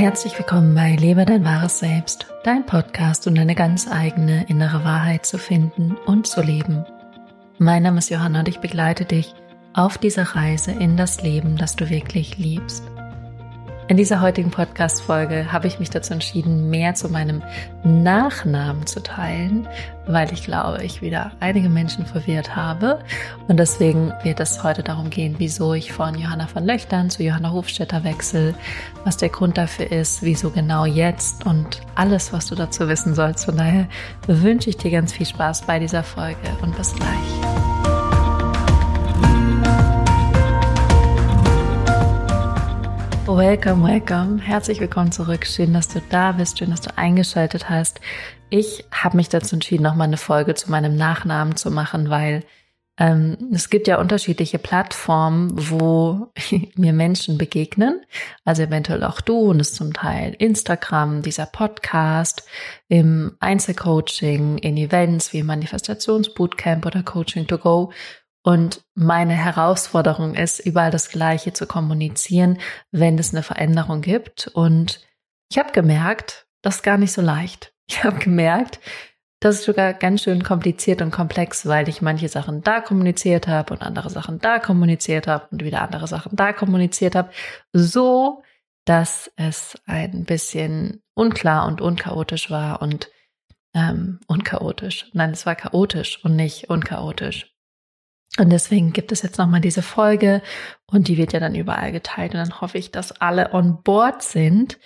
Herzlich 0.00 0.38
willkommen 0.38 0.74
bei 0.74 0.96
Lebe 0.96 1.26
dein 1.26 1.44
wahres 1.44 1.80
Selbst, 1.80 2.26
dein 2.42 2.64
Podcast, 2.64 3.26
um 3.26 3.34
deine 3.34 3.54
ganz 3.54 3.86
eigene 3.86 4.48
innere 4.48 4.82
Wahrheit 4.82 5.26
zu 5.26 5.36
finden 5.36 5.94
und 6.06 6.26
zu 6.26 6.40
leben. 6.40 6.86
Mein 7.58 7.82
Name 7.82 7.98
ist 7.98 8.08
Johanna 8.08 8.40
und 8.40 8.48
ich 8.48 8.60
begleite 8.60 9.04
dich 9.04 9.34
auf 9.74 9.98
dieser 9.98 10.22
Reise 10.22 10.70
in 10.70 10.96
das 10.96 11.20
Leben, 11.20 11.58
das 11.58 11.76
du 11.76 11.90
wirklich 11.90 12.38
liebst. 12.38 12.82
In 13.90 13.96
dieser 13.96 14.20
heutigen 14.20 14.52
Podcast-Folge 14.52 15.50
habe 15.50 15.66
ich 15.66 15.80
mich 15.80 15.90
dazu 15.90 16.12
entschieden, 16.12 16.70
mehr 16.70 16.94
zu 16.94 17.08
meinem 17.08 17.42
Nachnamen 17.82 18.86
zu 18.86 19.02
teilen, 19.02 19.66
weil 20.06 20.32
ich 20.32 20.44
glaube, 20.44 20.84
ich 20.84 21.02
wieder 21.02 21.32
einige 21.40 21.68
Menschen 21.68 22.06
verwirrt 22.06 22.54
habe. 22.54 23.00
Und 23.48 23.56
deswegen 23.56 24.12
wird 24.22 24.38
es 24.38 24.62
heute 24.62 24.84
darum 24.84 25.10
gehen, 25.10 25.34
wieso 25.38 25.74
ich 25.74 25.92
von 25.92 26.16
Johanna 26.16 26.46
von 26.46 26.64
Löchtern 26.64 27.10
zu 27.10 27.24
Johanna 27.24 27.50
Hofstetter 27.50 28.04
wechsle, 28.04 28.54
was 29.02 29.16
der 29.16 29.28
Grund 29.28 29.58
dafür 29.58 29.90
ist, 29.90 30.22
wieso 30.22 30.50
genau 30.50 30.84
jetzt 30.84 31.44
und 31.44 31.80
alles, 31.96 32.32
was 32.32 32.46
du 32.46 32.54
dazu 32.54 32.86
wissen 32.86 33.16
sollst. 33.16 33.46
Von 33.46 33.56
daher 33.56 33.88
wünsche 34.28 34.70
ich 34.70 34.76
dir 34.76 34.92
ganz 34.92 35.12
viel 35.12 35.26
Spaß 35.26 35.62
bei 35.62 35.80
dieser 35.80 36.04
Folge 36.04 36.36
und 36.62 36.76
bis 36.76 36.94
gleich. 36.94 37.49
Welcome, 43.36 43.84
welcome. 43.84 44.40
Herzlich 44.40 44.80
willkommen 44.80 45.12
zurück. 45.12 45.46
Schön, 45.46 45.72
dass 45.72 45.86
du 45.86 46.02
da 46.10 46.32
bist. 46.32 46.58
Schön, 46.58 46.70
dass 46.70 46.80
du 46.80 46.98
eingeschaltet 46.98 47.70
hast. 47.70 48.00
Ich 48.50 48.84
habe 48.90 49.16
mich 49.16 49.28
dazu 49.28 49.54
entschieden, 49.54 49.84
nochmal 49.84 50.08
eine 50.08 50.16
Folge 50.16 50.56
zu 50.56 50.68
meinem 50.68 50.96
Nachnamen 50.96 51.54
zu 51.54 51.70
machen, 51.70 52.10
weil 52.10 52.42
ähm, 52.98 53.38
es 53.52 53.70
gibt 53.70 53.86
ja 53.86 54.00
unterschiedliche 54.00 54.58
Plattformen, 54.58 55.52
wo 55.54 56.32
mir 56.74 56.92
Menschen 56.92 57.38
begegnen. 57.38 58.04
Also 58.44 58.64
eventuell 58.64 59.04
auch 59.04 59.20
du 59.20 59.38
und 59.38 59.60
es 59.60 59.74
zum 59.74 59.92
Teil 59.92 60.34
Instagram, 60.36 61.22
dieser 61.22 61.46
Podcast, 61.46 62.42
im 62.88 63.36
Einzelcoaching, 63.38 64.58
in 64.58 64.76
Events 64.76 65.32
wie 65.32 65.44
Manifestationsbootcamp 65.44 66.84
oder 66.84 67.04
Coaching 67.04 67.46
to 67.46 67.58
Go. 67.58 67.92
Und 68.42 68.82
meine 68.94 69.34
Herausforderung 69.34 70.34
ist, 70.34 70.60
überall 70.60 70.90
das 70.90 71.10
Gleiche 71.10 71.52
zu 71.52 71.66
kommunizieren, 71.66 72.58
wenn 72.90 73.18
es 73.18 73.34
eine 73.34 73.42
Veränderung 73.42 74.00
gibt. 74.00 74.46
Und 74.48 75.06
ich 75.50 75.58
habe 75.58 75.72
gemerkt, 75.72 76.46
das 76.62 76.76
ist 76.76 76.82
gar 76.82 76.98
nicht 76.98 77.12
so 77.12 77.22
leicht. 77.22 77.72
Ich 77.90 78.04
habe 78.04 78.20
gemerkt, 78.20 78.78
das 79.40 79.56
ist 79.56 79.64
sogar 79.64 79.94
ganz 79.94 80.22
schön 80.22 80.44
kompliziert 80.44 81.02
und 81.02 81.10
komplex, 81.10 81.66
weil 81.66 81.88
ich 81.88 82.00
manche 82.02 82.28
Sachen 82.28 82.62
da 82.62 82.80
kommuniziert 82.80 83.48
habe 83.48 83.74
und 83.74 83.82
andere 83.82 84.10
Sachen 84.10 84.38
da 84.38 84.60
kommuniziert 84.60 85.26
habe 85.26 85.48
und 85.50 85.64
wieder 85.64 85.82
andere 85.82 86.06
Sachen 86.06 86.36
da 86.36 86.52
kommuniziert 86.52 87.16
habe, 87.16 87.30
so 87.72 88.44
dass 88.84 89.30
es 89.36 89.76
ein 89.86 90.24
bisschen 90.24 91.02
unklar 91.14 91.66
und 91.66 91.80
unchaotisch 91.80 92.50
war 92.50 92.82
und 92.82 93.10
ähm, 93.74 94.20
unchaotisch. 94.26 95.10
Nein, 95.12 95.30
es 95.30 95.46
war 95.46 95.54
chaotisch 95.54 96.24
und 96.24 96.36
nicht 96.36 96.70
unchaotisch. 96.70 97.54
Und 98.38 98.50
deswegen 98.50 98.92
gibt 98.92 99.12
es 99.12 99.22
jetzt 99.22 99.38
nochmal 99.38 99.60
diese 99.60 99.82
Folge 99.82 100.40
und 100.86 101.08
die 101.08 101.16
wird 101.16 101.32
ja 101.32 101.40
dann 101.40 101.54
überall 101.54 101.92
geteilt. 101.92 102.32
Und 102.32 102.38
dann 102.40 102.60
hoffe 102.60 102.78
ich, 102.78 102.92
dass 102.92 103.20
alle 103.20 103.52
on 103.52 103.82
board 103.82 104.22
sind. 104.22 104.78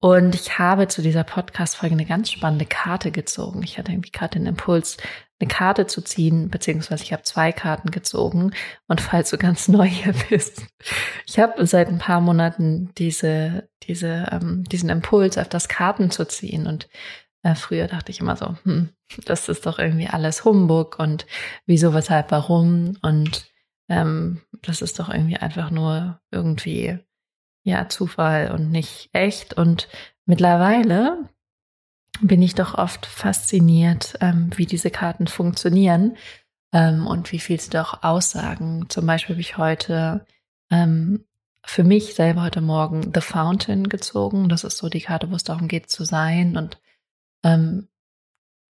Und 0.00 0.34
ich 0.34 0.58
habe 0.58 0.88
zu 0.88 1.00
dieser 1.00 1.22
Podcast-Folge 1.22 1.94
eine 1.94 2.04
ganz 2.04 2.30
spannende 2.30 2.66
Karte 2.66 3.12
gezogen. 3.12 3.62
Ich 3.62 3.78
hatte 3.78 3.92
irgendwie 3.92 4.10
gerade 4.10 4.38
den 4.38 4.46
Impuls, 4.46 4.96
eine 5.40 5.48
Karte 5.48 5.86
zu 5.86 6.02
ziehen, 6.02 6.50
beziehungsweise 6.50 7.04
ich 7.04 7.12
habe 7.12 7.22
zwei 7.22 7.52
Karten 7.52 7.90
gezogen. 7.90 8.52
Und 8.88 9.00
falls 9.00 9.30
du 9.30 9.38
ganz 9.38 9.68
neu 9.68 9.86
hier 9.86 10.14
bist, 10.28 10.66
ich 11.26 11.38
habe 11.38 11.66
seit 11.66 11.88
ein 11.88 11.98
paar 11.98 12.20
Monaten 12.20 12.90
diese, 12.98 13.68
diese, 13.84 14.28
ähm, 14.32 14.64
diesen 14.64 14.90
Impuls, 14.90 15.38
auf 15.38 15.48
das 15.48 15.68
Karten 15.68 16.10
zu 16.10 16.26
ziehen. 16.26 16.66
Und 16.66 16.88
äh, 17.42 17.54
früher 17.54 17.86
dachte 17.86 18.10
ich 18.10 18.20
immer 18.20 18.36
so, 18.36 18.56
hm, 18.64 18.90
das 19.24 19.48
ist 19.48 19.66
doch 19.66 19.78
irgendwie 19.78 20.08
alles 20.08 20.44
Humbug 20.44 20.98
und 20.98 21.26
wieso, 21.66 21.94
weshalb, 21.94 22.30
warum 22.30 22.96
und 23.02 23.46
ähm, 23.88 24.40
das 24.62 24.82
ist 24.82 24.98
doch 24.98 25.08
irgendwie 25.08 25.36
einfach 25.36 25.70
nur 25.70 26.20
irgendwie 26.30 26.98
ja 27.64 27.88
Zufall 27.88 28.50
und 28.52 28.70
nicht 28.70 29.10
echt. 29.12 29.54
Und 29.54 29.88
mittlerweile 30.26 31.28
bin 32.20 32.42
ich 32.42 32.54
doch 32.54 32.74
oft 32.74 33.06
fasziniert, 33.06 34.14
ähm, 34.20 34.50
wie 34.56 34.66
diese 34.66 34.90
Karten 34.90 35.26
funktionieren 35.26 36.16
ähm, 36.72 37.06
und 37.06 37.32
wie 37.32 37.38
viel 37.38 37.60
sie 37.60 37.70
doch 37.70 38.02
aussagen. 38.02 38.86
Zum 38.88 39.06
Beispiel 39.06 39.34
habe 39.34 39.40
ich 39.40 39.56
heute 39.56 40.26
ähm, 40.70 41.24
für 41.64 41.84
mich 41.84 42.14
selber 42.14 42.42
heute 42.42 42.60
Morgen 42.60 43.12
The 43.14 43.20
Fountain 43.20 43.88
gezogen. 43.88 44.48
Das 44.48 44.64
ist 44.64 44.78
so 44.78 44.88
die 44.88 45.00
Karte, 45.00 45.30
wo 45.30 45.36
es 45.36 45.44
darum 45.44 45.68
geht 45.68 45.90
zu 45.90 46.04
sein 46.04 46.56
und 46.56 46.80
ähm, 47.44 47.88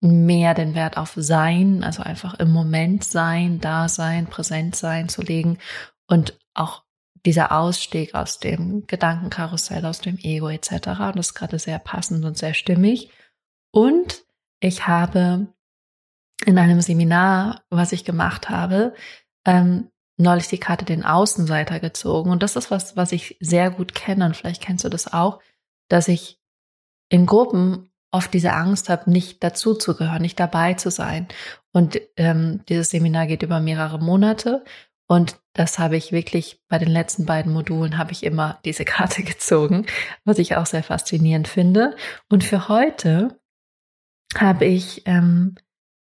mehr 0.03 0.53
den 0.53 0.75
Wert 0.75 0.97
auf 0.97 1.13
Sein, 1.15 1.83
also 1.83 2.03
einfach 2.03 2.33
im 2.35 2.51
Moment 2.51 3.03
sein, 3.03 3.59
da 3.59 3.87
sein, 3.87 4.27
präsent 4.27 4.75
sein 4.75 5.07
zu 5.07 5.21
legen 5.21 5.57
und 6.07 6.37
auch 6.53 6.83
dieser 7.25 7.53
Ausstieg 7.53 8.13
aus 8.13 8.39
dem 8.39 8.85
Gedankenkarussell, 8.85 9.85
aus 9.85 10.01
dem 10.01 10.17
Ego 10.17 10.49
etc. 10.49 10.71
Und 10.87 11.15
das 11.15 11.27
ist 11.27 11.33
gerade 11.35 11.57
sehr 11.57 11.79
passend 11.79 12.25
und 12.25 12.37
sehr 12.37 12.53
stimmig. 12.53 13.09
Und 13.71 14.25
ich 14.59 14.87
habe 14.87 15.47
in 16.45 16.57
einem 16.57 16.81
Seminar, 16.81 17.63
was 17.69 17.93
ich 17.93 18.03
gemacht 18.03 18.49
habe, 18.49 18.93
ähm, 19.45 19.89
neulich 20.17 20.49
die 20.49 20.59
Karte 20.59 20.83
den 20.83 21.05
Außenseiter 21.05 21.79
gezogen. 21.79 22.29
Und 22.29 22.43
das 22.43 22.57
ist 22.57 22.71
was, 22.71 22.97
was 22.97 23.13
ich 23.13 23.37
sehr 23.39 23.71
gut 23.71 23.95
kenne. 23.95 24.25
Und 24.25 24.35
vielleicht 24.35 24.61
kennst 24.61 24.83
du 24.83 24.89
das 24.89 25.11
auch, 25.11 25.39
dass 25.87 26.09
ich 26.09 26.39
in 27.07 27.25
Gruppen 27.25 27.89
oft 28.13 28.33
diese 28.33 28.53
Angst 28.53 28.89
habe, 28.89 29.09
nicht 29.09 29.43
dazu 29.43 29.73
zu 29.73 29.95
gehören, 29.95 30.21
nicht 30.21 30.39
dabei 30.39 30.75
zu 30.75 30.91
sein. 30.91 31.27
Und 31.71 31.99
ähm, 32.15 32.61
dieses 32.69 32.91
Seminar 32.91 33.25
geht 33.25 33.41
über 33.41 33.59
mehrere 33.59 33.99
Monate. 33.99 34.63
Und 35.07 35.37
das 35.53 35.79
habe 35.79 35.97
ich 35.97 36.11
wirklich 36.11 36.61
bei 36.69 36.77
den 36.77 36.89
letzten 36.89 37.25
beiden 37.25 37.51
Modulen 37.51 37.97
habe 37.97 38.11
ich 38.11 38.23
immer 38.23 38.59
diese 38.65 38.85
Karte 38.85 39.23
gezogen, 39.23 39.87
was 40.25 40.37
ich 40.37 40.55
auch 40.55 40.67
sehr 40.67 40.83
faszinierend 40.83 41.47
finde. 41.47 41.95
Und 42.29 42.43
für 42.43 42.69
heute 42.69 43.39
habe 44.35 44.65
ich 44.65 45.03
ähm, 45.05 45.55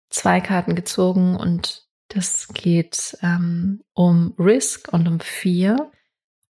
zwei 0.10 0.42
Karten 0.42 0.76
gezogen 0.76 1.36
und 1.36 1.88
das 2.08 2.50
geht 2.50 3.18
ähm, 3.22 3.84
um 3.94 4.34
Risk 4.38 4.92
und 4.92 5.08
um 5.08 5.20
Fear. 5.20 5.92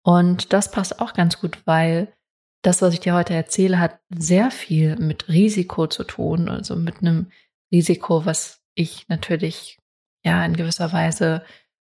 Und 0.02 0.52
das 0.52 0.70
passt 0.70 1.00
auch 1.00 1.14
ganz 1.14 1.40
gut, 1.40 1.58
weil 1.64 2.14
das, 2.62 2.82
was 2.82 2.94
ich 2.94 3.00
dir 3.00 3.14
heute 3.14 3.34
erzähle, 3.34 3.78
hat 3.78 4.00
sehr 4.10 4.50
viel 4.50 4.96
mit 4.96 5.28
Risiko 5.28 5.86
zu 5.86 6.04
tun, 6.04 6.48
also 6.48 6.76
mit 6.76 7.00
einem 7.00 7.30
Risiko, 7.72 8.26
was 8.26 8.60
ich 8.74 9.06
natürlich 9.08 9.78
ja 10.24 10.44
in 10.44 10.56
gewisser 10.56 10.92
Weise 10.92 11.42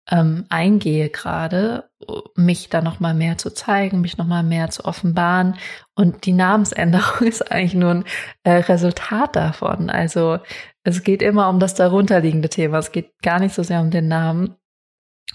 ähm, 0.09 0.45
eingehe 0.49 1.09
gerade, 1.09 1.89
mich 2.35 2.69
da 2.69 2.81
noch 2.81 2.99
mal 2.99 3.13
mehr 3.13 3.37
zu 3.37 3.51
zeigen, 3.53 4.01
mich 4.01 4.17
noch 4.17 4.25
mal 4.25 4.43
mehr 4.43 4.69
zu 4.69 4.83
offenbaren. 4.85 5.55
Und 5.95 6.25
die 6.25 6.33
Namensänderung 6.33 7.27
ist 7.27 7.51
eigentlich 7.51 7.75
nur 7.75 7.91
ein 7.91 8.05
äh, 8.43 8.51
Resultat 8.51 9.35
davon. 9.35 9.89
Also 9.89 10.39
es 10.83 11.03
geht 11.03 11.21
immer 11.21 11.49
um 11.49 11.59
das 11.59 11.73
darunterliegende 11.75 12.49
Thema. 12.49 12.79
Es 12.79 12.91
geht 12.91 13.13
gar 13.21 13.39
nicht 13.39 13.55
so 13.55 13.63
sehr 13.63 13.79
um 13.79 13.91
den 13.91 14.07
Namen. 14.07 14.55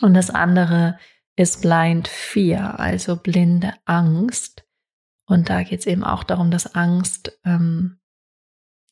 Und 0.00 0.14
das 0.14 0.30
andere 0.30 0.98
ist 1.36 1.62
Blind 1.62 2.08
Fear, 2.08 2.78
also 2.78 3.16
blinde 3.16 3.72
Angst. 3.86 4.67
Und 5.28 5.50
da 5.50 5.62
geht 5.62 5.80
es 5.80 5.86
eben 5.86 6.04
auch 6.04 6.24
darum, 6.24 6.50
dass 6.50 6.74
Angst, 6.74 7.38
ähm, 7.44 8.00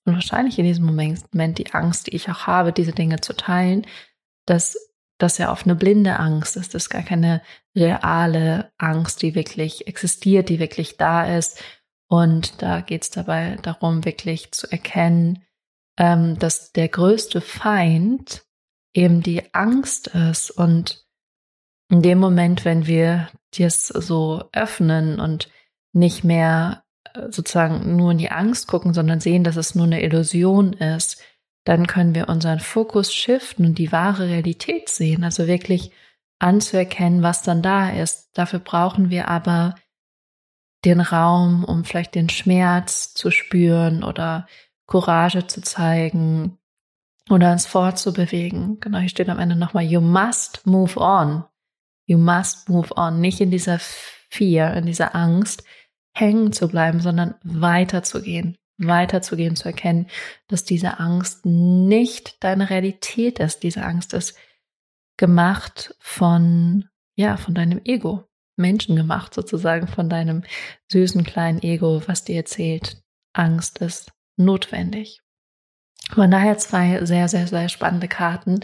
und 0.05 0.15
wahrscheinlich 0.15 0.59
in 0.59 0.67
diesem 0.67 0.85
Moment 0.85 1.59
die 1.59 1.75
Angst, 1.75 2.07
die 2.07 2.15
ich 2.15 2.31
auch 2.31 2.47
habe, 2.47 2.73
diese 2.73 2.93
Dinge 2.93 3.21
zu 3.21 3.35
teilen, 3.35 3.87
dass 4.45 4.77
das 5.19 5.39
ja 5.39 5.51
auf 5.51 5.65
eine 5.65 5.75
blinde 5.75 6.19
Angst 6.19 6.57
ist, 6.57 6.75
das 6.75 6.85
ist 6.85 6.91
gar 6.91 7.03
keine 7.03 7.43
reale 7.75 8.71
Angst, 8.77 9.23
die 9.23 9.35
wirklich 9.35 9.89
existiert, 9.89 10.49
die 10.49 10.61
wirklich 10.61 10.97
da 10.97 11.37
ist. 11.37 11.61
Und 12.09 12.63
da 12.63 12.83
geht 12.83 13.03
es 13.03 13.11
dabei 13.11 13.57
darum, 13.63 14.05
wirklich 14.05 14.53
zu 14.53 14.71
erkennen, 14.71 15.43
ähm, 15.99 16.39
dass 16.39 16.73
der 16.73 16.89
größte 16.89 17.41
Feind 17.41 18.45
eben 18.95 19.23
die 19.23 19.55
Angst 19.55 20.09
ist. 20.09 20.51
Und 20.51 21.05
in 21.91 22.03
dem 22.03 22.19
Moment, 22.19 22.65
wenn 22.65 22.87
wir 22.87 23.29
das 23.59 23.89
so 23.89 24.45
öffnen 24.53 25.19
und 25.19 25.49
nicht 25.97 26.25
mehr 26.25 26.85
äh, 27.15 27.31
sozusagen 27.31 27.97
nur 27.97 28.13
in 28.13 28.19
die 28.19 28.31
Angst 28.31 28.69
gucken, 28.69 28.95
sondern 28.95 29.21
sehen, 29.21 29.43
dass 29.43 29.57
es 29.57 29.75
nur 29.75 29.87
eine 29.87 30.03
Illusion 30.03 30.75
ist, 30.75 31.23
dann 31.65 31.87
können 31.87 32.15
wir 32.15 32.29
unseren 32.29 32.61
Fokus 32.61 33.13
shiften 33.13 33.67
und 33.67 33.79
die 33.79 33.91
wahre 33.91 34.29
Realität 34.29 34.89
sehen, 34.89 35.25
also 35.25 35.49
wirklich 35.49 35.91
anzuerkennen, 36.39 37.23
was 37.23 37.43
dann 37.43 37.63
da 37.63 37.91
ist. 37.91 38.31
Dafür 38.35 38.61
brauchen 38.61 39.11
wir 39.11 39.29
aber 39.29 39.75
den 40.85 41.01
Raum, 41.01 41.65
um 41.65 41.85
vielleicht 41.85 42.15
den 42.15 42.29
Schmerz 42.29 43.15
zu 43.15 43.31
spüren 43.31 44.05
oder 44.05 44.47
Courage 44.87 45.47
zu 45.49 45.63
zeigen 45.63 46.59
oder 47.31 47.51
uns 47.51 47.67
fortzubewegen. 47.67 48.79
Genau, 48.79 48.99
hier 48.99 49.09
steht 49.09 49.29
am 49.29 49.41
Ende 49.41 49.57
nochmal, 49.57 49.85
you 49.85 50.01
must 50.01 50.65
move 50.67 51.01
on. 51.01 51.45
You 52.05 52.19
must 52.19 52.69
move 52.69 52.95
on. 52.95 53.21
Nicht 53.21 53.41
in 53.41 53.51
dieser 53.51 53.81
Fear, 53.81 54.75
in 54.77 54.87
dieser 54.87 55.17
Angst, 55.17 55.65
hängen 56.17 56.53
zu 56.53 56.69
bleiben, 56.69 57.01
sondern 57.01 57.35
weiterzugehen, 57.45 58.57
weiterzugehen, 58.79 59.55
zu 59.55 59.67
erkennen, 59.67 60.07
dass 60.49 60.65
diese 60.65 60.99
Angst 60.99 61.45
nicht 61.45 62.43
deine 62.43 62.71
Realität 62.71 63.39
ist. 63.39 63.63
Diese 63.63 63.83
Angst 63.83 64.15
ist 64.15 64.37
gemacht 65.19 65.95
von, 65.99 66.89
ja, 67.17 67.37
von 67.37 67.55
deinem 67.55 67.81
Ego. 67.85 68.25
Menschen 68.59 68.97
gemacht 68.97 69.35
sozusagen 69.35 69.87
von 69.87 70.09
deinem 70.09 70.43
süßen 70.91 71.25
kleinen 71.25 71.63
Ego, 71.63 72.03
was 72.07 72.25
dir 72.25 72.37
erzählt, 72.37 73.03
Angst 73.35 73.79
ist 73.79 74.13
notwendig. 74.39 75.21
Von 76.13 76.31
daher 76.31 76.57
zwei 76.57 77.05
sehr, 77.05 77.27
sehr, 77.29 77.49
sehr 77.49 77.69
spannende 77.69 78.07
Karten. 78.07 78.61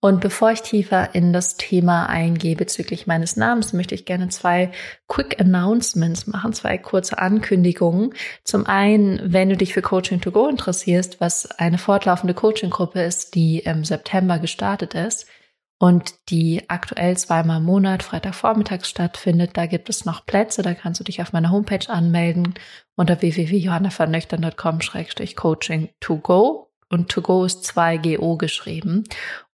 Und 0.00 0.20
bevor 0.20 0.52
ich 0.52 0.62
tiefer 0.62 1.14
in 1.14 1.34
das 1.34 1.56
Thema 1.56 2.06
eingehe 2.06 2.56
bezüglich 2.56 3.06
meines 3.06 3.36
Namens, 3.36 3.74
möchte 3.74 3.94
ich 3.94 4.06
gerne 4.06 4.28
zwei 4.28 4.70
Quick 5.06 5.38
Announcements 5.40 6.26
machen, 6.26 6.54
zwei 6.54 6.78
kurze 6.78 7.18
Ankündigungen. 7.18 8.14
Zum 8.42 8.66
einen, 8.66 9.20
wenn 9.32 9.50
du 9.50 9.56
dich 9.56 9.74
für 9.74 9.82
Coaching 9.82 10.20
to 10.20 10.30
Go 10.30 10.46
interessierst, 10.48 11.20
was 11.20 11.50
eine 11.58 11.78
fortlaufende 11.78 12.32
Coaching-Gruppe 12.32 13.02
ist, 13.02 13.34
die 13.34 13.58
im 13.58 13.84
September 13.84 14.38
gestartet 14.38 14.94
ist 14.94 15.26
und 15.78 16.14
die 16.30 16.62
aktuell 16.68 17.18
zweimal 17.18 17.58
im 17.58 17.64
Monat 17.64 18.02
Freitagvormittags 18.02 18.88
stattfindet, 18.88 19.50
da 19.54 19.66
gibt 19.66 19.90
es 19.90 20.06
noch 20.06 20.24
Plätze, 20.24 20.62
da 20.62 20.72
kannst 20.74 21.00
du 21.00 21.04
dich 21.04 21.20
auf 21.20 21.32
meiner 21.32 21.50
Homepage 21.50 21.88
anmelden 21.88 22.54
unter 22.96 23.20
www.johannavernöchtern.com-coaching 23.20 25.90
to 26.00 26.16
go 26.18 26.67
und 26.90 27.10
to 27.10 27.22
go 27.22 27.44
ist 27.44 27.64
2GO 27.70 28.38
geschrieben. 28.38 29.04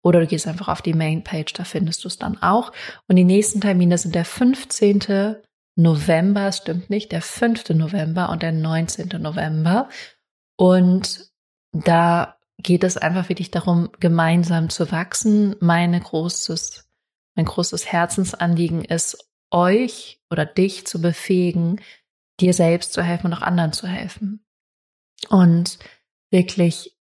Oder 0.03 0.21
du 0.21 0.27
gehst 0.27 0.47
einfach 0.47 0.69
auf 0.69 0.83
die 0.83 0.95
Mainpage, 0.95 1.53
da 1.55 1.65
findest 1.65 2.05
du 2.05 2.09
es 2.09 2.19
dann 2.19 2.41
auch. 2.43 2.73
Und 3.09 3.17
die 3.17 3.25
nächsten 3.25 3.61
Termine 3.61 3.99
sind 3.99 4.15
der 4.15 4.25
15. 4.25 5.37
November, 5.77 6.53
stimmt 6.53 6.91
nicht, 6.91 7.11
der 7.11 7.23
5. 7.23 7.71
November 7.71 8.29
und 8.31 8.43
der 8.43 8.53
19. 8.53 9.09
November. 9.21 9.89
Und 10.57 11.33
da 11.73 12.37
geht 12.59 12.85
es 12.85 12.97
einfach 12.97 13.29
wirklich 13.29 13.51
darum, 13.51 13.91
gemeinsam 13.99 14.71
zu 14.71 14.93
wachsen. 14.93 15.57
Meine 15.61 16.01
großes, 16.01 16.89
mein 17.35 17.47
großes 17.47 17.91
Herzensanliegen 17.91 18.85
ist, 18.85 19.29
euch 19.51 20.21
oder 20.31 20.47
dich 20.47 20.87
zu 20.87 21.01
befähigen, 21.01 21.81
dir 22.41 22.55
selbst 22.55 22.93
zu 22.93 23.03
helfen 23.03 23.27
und 23.27 23.35
auch 23.35 23.43
anderen 23.43 23.73
zu 23.73 23.87
helfen. 23.87 24.45
Und 25.29 25.79
wirklich 26.31 26.94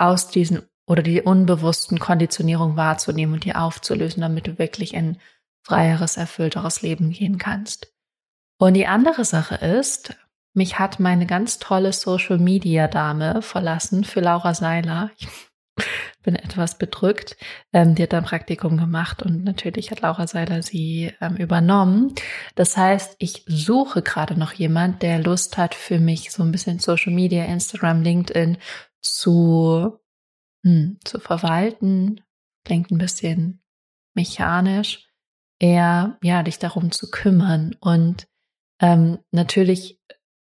aus 0.00 0.28
diesen 0.28 0.62
oder 0.86 1.02
die 1.02 1.22
unbewussten 1.22 2.00
Konditionierungen 2.00 2.76
wahrzunehmen 2.76 3.34
und 3.34 3.44
die 3.44 3.54
aufzulösen, 3.54 4.22
damit 4.22 4.48
du 4.48 4.58
wirklich 4.58 4.94
in 4.94 5.18
freieres, 5.62 6.16
erfüllteres 6.16 6.82
Leben 6.82 7.10
gehen 7.10 7.38
kannst. 7.38 7.94
Und 8.58 8.74
die 8.74 8.86
andere 8.86 9.24
Sache 9.24 9.54
ist, 9.54 10.16
mich 10.52 10.78
hat 10.78 10.98
meine 10.98 11.26
ganz 11.26 11.58
tolle 11.58 11.92
Social 11.92 12.38
Media 12.38 12.88
Dame 12.88 13.40
verlassen 13.40 14.02
für 14.02 14.20
Laura 14.20 14.52
Seiler. 14.52 15.10
Ich 15.16 15.28
bin 16.24 16.34
etwas 16.34 16.76
bedrückt. 16.76 17.36
Ähm, 17.72 17.94
die 17.94 18.02
hat 18.02 18.12
ein 18.12 18.24
Praktikum 18.24 18.76
gemacht 18.76 19.22
und 19.22 19.44
natürlich 19.44 19.92
hat 19.92 20.00
Laura 20.00 20.26
Seiler 20.26 20.62
sie 20.62 21.12
ähm, 21.20 21.36
übernommen. 21.36 22.14
Das 22.56 22.76
heißt, 22.76 23.14
ich 23.18 23.44
suche 23.46 24.02
gerade 24.02 24.36
noch 24.36 24.52
jemand, 24.52 25.02
der 25.02 25.20
Lust 25.20 25.56
hat 25.56 25.76
für 25.76 26.00
mich 26.00 26.32
so 26.32 26.42
ein 26.42 26.50
bisschen 26.50 26.80
Social 26.80 27.12
Media, 27.12 27.44
Instagram, 27.44 28.02
LinkedIn 28.02 28.58
zu, 29.02 29.98
hm, 30.64 30.98
zu 31.04 31.20
verwalten, 31.20 32.20
klingt 32.64 32.90
ein 32.90 32.98
bisschen 32.98 33.62
mechanisch, 34.14 35.06
eher 35.58 36.18
ja 36.22 36.42
dich 36.42 36.58
darum 36.58 36.90
zu 36.90 37.10
kümmern. 37.10 37.76
Und 37.80 38.28
ähm, 38.80 39.18
natürlich 39.30 40.00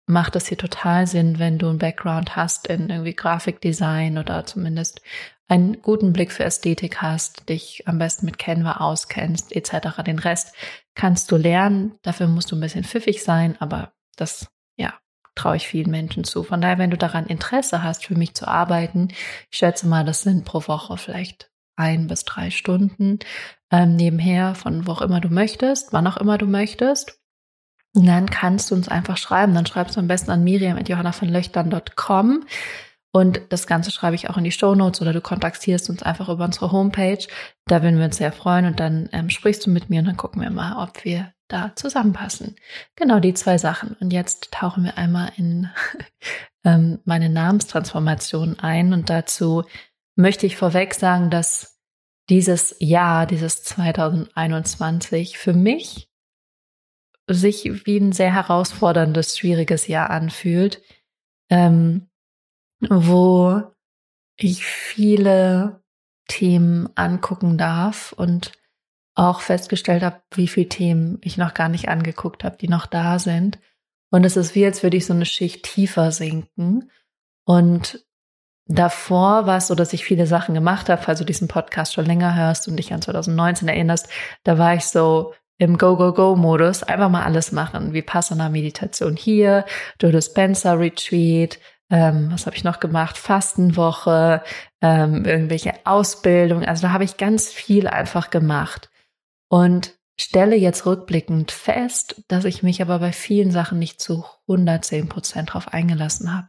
macht 0.06 0.36
es 0.36 0.48
hier 0.48 0.58
total 0.58 1.08
Sinn, 1.08 1.40
wenn 1.40 1.58
du 1.58 1.68
einen 1.68 1.80
Background 1.80 2.36
hast 2.36 2.68
in 2.68 2.90
irgendwie 2.90 3.14
Grafikdesign 3.14 4.18
oder 4.18 4.46
zumindest 4.46 5.02
einen 5.50 5.82
guten 5.82 6.14
Blick 6.14 6.32
für 6.32 6.44
Ästhetik 6.44 7.02
hast, 7.02 7.48
dich 7.50 7.88
am 7.88 8.00
besten 8.00 8.26
mit 8.26 8.38
Canva 8.38 8.78
auskennst, 8.78 9.56
etc. 9.56 10.02
Den 10.06 10.20
Rest 10.20 10.54
kannst 10.94 11.32
du 11.32 11.38
lernen. 11.38 11.98
Dafür 12.02 12.28
musst 12.28 12.52
du 12.52 12.56
ein 12.56 12.62
bisschen 12.62 12.84
pfiffig 12.84 13.24
sein, 13.24 13.56
aber 13.60 13.94
das 14.16 14.50
traue 15.38 15.56
ich 15.56 15.68
vielen 15.68 15.92
Menschen 15.92 16.24
zu. 16.24 16.44
Von 16.44 16.62
daher, 16.62 16.78
wenn 16.78 16.92
du 16.92 16.98
daran 16.98 17.28
Interesse 17.28 17.84
hast, 17.84 18.06
für 18.06 18.16
mich 18.16 18.34
zu 18.34 18.48
arbeiten, 18.48 19.10
ich 19.52 19.58
schätze 19.58 19.88
mal, 19.88 20.04
das 20.04 20.22
sind 20.22 20.46
pro 20.46 20.68
Woche 20.68 20.98
vielleicht 20.98 21.52
ein 21.76 22.08
bis 22.08 22.26
drei 22.26 22.50
Stunden 22.50 23.20
ähm, 23.72 23.96
nebenher, 23.96 24.56
von 24.56 24.88
wo 24.88 24.94
auch 24.94 25.02
immer 25.02 25.22
du 25.22 25.30
möchtest, 25.30 25.94
wann 25.94 26.08
auch 26.08 26.18
immer 26.18 26.38
du 26.38 26.48
möchtest. 26.48 27.20
Und 27.96 28.06
dann 28.06 28.30
kannst 28.30 28.70
du 28.70 28.76
uns 28.76 28.90
einfach 28.90 29.18
schreiben. 29.18 29.56
Dann 29.56 29.66
schreibst 29.66 29.96
du 29.96 30.00
am 30.00 30.08
besten 30.08 30.32
an 30.32 30.44
miriam.johannavonlöchtern.com. 30.44 32.46
Und 33.12 33.42
das 33.50 33.66
Ganze 33.66 33.92
schreibe 33.92 34.16
ich 34.16 34.30
auch 34.30 34.38
in 34.38 34.44
die 34.44 34.52
Show 34.52 34.76
Notes 34.76 35.02
oder 35.02 35.14
du 35.14 35.22
kontaktierst 35.22 35.90
uns 35.90 36.04
einfach 36.04 36.30
über 36.30 36.46
unsere 36.46 36.72
Homepage. 36.72 37.26
Da 37.66 37.82
würden 37.82 37.98
wir 37.98 38.06
uns 38.06 38.18
sehr 38.18 38.32
freuen 38.32 38.66
und 38.66 38.80
dann 38.80 39.10
ähm, 39.12 39.30
sprichst 39.30 39.66
du 39.66 39.72
mit 39.72 39.90
mir 39.90 40.00
und 40.00 40.06
dann 40.06 40.18
gucken 40.18 40.42
wir 40.42 40.52
mal, 40.52 40.84
ob 40.84 41.04
wir 41.04 41.34
da 41.48 41.74
zusammenpassen. 41.76 42.56
Genau 42.96 43.20
die 43.20 43.34
zwei 43.34 43.58
Sachen. 43.58 43.96
Und 44.00 44.12
jetzt 44.12 44.52
tauchen 44.52 44.84
wir 44.84 44.98
einmal 44.98 45.32
in 45.38 45.70
ähm, 46.64 47.00
meine 47.06 47.30
Namenstransformation 47.30 48.60
ein. 48.60 48.94
Und 48.94 49.10
dazu 49.10 49.64
möchte 50.16 50.46
ich 50.46 50.58
vorweg 50.58 50.94
sagen, 50.94 51.30
dass 51.30 51.80
dieses 52.30 52.76
Jahr, 52.80 53.26
dieses 53.26 53.64
2021 53.64 55.38
für 55.38 55.54
mich 55.54 56.10
sich 57.30 57.86
wie 57.86 57.98
ein 57.98 58.12
sehr 58.12 58.34
herausforderndes, 58.34 59.38
schwieriges 59.38 59.88
Jahr 59.88 60.10
anfühlt, 60.10 60.82
ähm, 61.50 62.10
wo 62.80 63.64
ich 64.38 64.66
viele 64.66 65.84
Themen 66.28 66.90
angucken 66.96 67.58
darf 67.58 68.14
und 68.14 68.52
auch 69.18 69.42
festgestellt 69.42 70.04
habe, 70.04 70.22
wie 70.32 70.48
viele 70.48 70.70
Themen 70.70 71.18
ich 71.24 71.38
noch 71.38 71.56
gar 71.56 71.70
nicht 71.70 71.90
angeguckt 71.90 72.44
habe, 72.44 72.58
die 72.58 72.68
noch 72.68 72.86
da 72.86 73.18
sind. 73.18 73.58
Und 74.12 74.24
es 74.24 74.38
ist 74.38 74.54
wie, 74.54 74.66
als 74.66 74.84
würde 74.84 74.96
ich 74.96 75.08
so 75.08 75.14
eine 75.14 75.26
Schicht 75.26 75.64
tiefer 75.64 76.12
sinken. 76.12 76.92
Und 77.44 78.06
davor 78.68 79.48
war 79.48 79.58
es 79.58 79.68
so, 79.68 79.76
dass 79.76 79.94
ich 79.94 80.06
viele 80.06 80.28
Sachen 80.28 80.54
gemacht 80.54 80.88
habe, 80.88 81.02
falls 81.02 81.18
du 81.18 81.26
diesen 81.26 81.48
Podcast 81.48 81.96
schon 81.96 82.06
länger 82.06 82.36
hörst 82.36 82.68
und 82.68 82.78
dich 82.78 82.94
an 82.94 83.02
2019 83.02 83.68
erinnerst, 83.68 84.08
da 84.44 84.60
war 84.60 84.76
ich 84.76 84.86
so 84.86 85.34
im 85.58 85.80
Go-Go-Go-Modus, 85.80 86.84
einfach 86.84 87.10
mal 87.10 87.24
alles 87.24 87.52
machen, 87.52 87.94
wie 87.94 88.04
Passana-Meditation 88.04 89.16
hier, 89.16 89.66
Joe 90.00 90.12
Dispenza 90.12 90.74
Retreat, 90.74 91.58
ähm, 91.90 92.30
was 92.32 92.46
habe 92.46 92.56
ich 92.56 92.64
noch 92.64 92.80
gemacht? 92.80 93.18
Fastenwoche, 93.18 94.44
ähm, 94.82 95.26
irgendwelche 95.26 95.74
Ausbildung. 95.86 96.64
Also 96.64 96.84
da 96.84 96.94
habe 96.94 97.06
ich 97.06 97.18
ganz 97.18 97.52
viel 97.52 97.88
einfach 97.88 98.30
gemacht 98.30 98.92
und 99.50 99.98
stelle 100.20 100.56
jetzt 100.56 100.86
rückblickend 100.86 101.52
fest, 101.52 102.24
dass 102.28 102.46
ich 102.46 102.64
mich 102.64 102.82
aber 102.82 103.00
bei 103.00 103.12
vielen 103.12 103.52
Sachen 103.52 103.80
nicht 103.80 104.02
zu 104.02 104.26
110 104.48 105.10
Prozent 105.10 105.54
drauf 105.54 105.68
eingelassen 105.70 106.34
habe. 106.36 106.48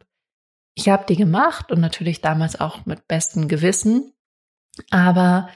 Ich 0.74 0.88
habe 0.88 1.04
die 1.06 1.16
gemacht 1.16 1.70
und 1.70 1.80
natürlich 1.80 2.20
damals 2.20 2.60
auch 2.60 2.86
mit 2.86 3.06
bestem 3.08 3.48
Gewissen, 3.48 4.12
aber 4.90 5.48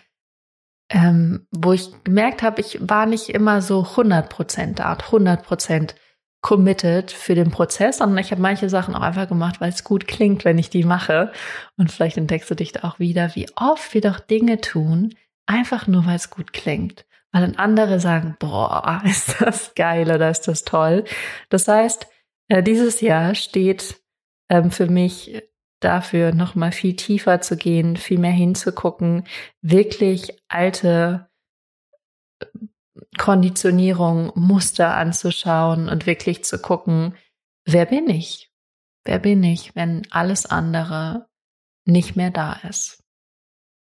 ähm, 0.90 1.46
wo 1.50 1.72
ich 1.72 1.90
gemerkt 2.04 2.42
habe, 2.42 2.60
ich 2.60 2.78
war 2.80 3.06
nicht 3.06 3.30
immer 3.30 3.62
so 3.62 3.82
100 3.82 4.28
Prozent 4.28 4.78
da, 4.78 4.92
100 4.92 5.42
Prozent 5.42 5.94
committed 6.42 7.12
für 7.12 7.36
den 7.36 7.52
Prozess, 7.52 7.98
sondern 7.98 8.18
ich 8.18 8.32
habe 8.32 8.42
manche 8.42 8.68
Sachen 8.68 8.96
auch 8.96 9.00
einfach 9.00 9.28
gemacht, 9.28 9.60
weil 9.60 9.70
es 9.70 9.84
gut 9.84 10.08
klingt, 10.08 10.44
wenn 10.44 10.58
ich 10.58 10.70
die 10.70 10.82
mache. 10.82 11.30
Und 11.76 11.92
vielleicht 11.92 12.16
entdeckst 12.16 12.50
du 12.50 12.56
dich 12.56 12.72
da 12.72 12.82
auch 12.82 12.98
wieder, 12.98 13.36
wie 13.36 13.46
oft 13.54 13.94
wir 13.94 14.00
doch 14.00 14.18
Dinge 14.18 14.60
tun, 14.60 15.14
einfach 15.46 15.86
nur, 15.86 16.04
weil 16.04 16.16
es 16.16 16.30
gut 16.30 16.52
klingt 16.52 17.06
weil 17.32 17.42
dann 17.42 17.56
andere 17.56 17.98
sagen, 17.98 18.36
boah, 18.38 19.02
ist 19.06 19.40
das 19.40 19.74
geil 19.74 20.10
oder 20.10 20.30
ist 20.30 20.48
das 20.48 20.64
toll. 20.64 21.04
Das 21.48 21.66
heißt, 21.66 22.06
äh, 22.48 22.62
dieses 22.62 23.00
Jahr 23.00 23.34
steht 23.34 24.00
ähm, 24.50 24.70
für 24.70 24.86
mich 24.86 25.42
dafür, 25.80 26.32
nochmal 26.32 26.72
viel 26.72 26.94
tiefer 26.94 27.40
zu 27.40 27.56
gehen, 27.56 27.96
viel 27.96 28.18
mehr 28.18 28.32
hinzugucken, 28.32 29.24
wirklich 29.60 30.38
alte 30.48 31.28
äh, 32.40 32.46
Konditionierung, 33.18 34.32
Muster 34.34 34.94
anzuschauen 34.94 35.88
und 35.88 36.06
wirklich 36.06 36.44
zu 36.44 36.60
gucken, 36.60 37.16
wer 37.64 37.86
bin 37.86 38.08
ich? 38.08 38.52
Wer 39.04 39.18
bin 39.18 39.42
ich, 39.42 39.74
wenn 39.74 40.02
alles 40.10 40.46
andere 40.46 41.26
nicht 41.84 42.14
mehr 42.14 42.30
da 42.30 42.52
ist? 42.68 43.01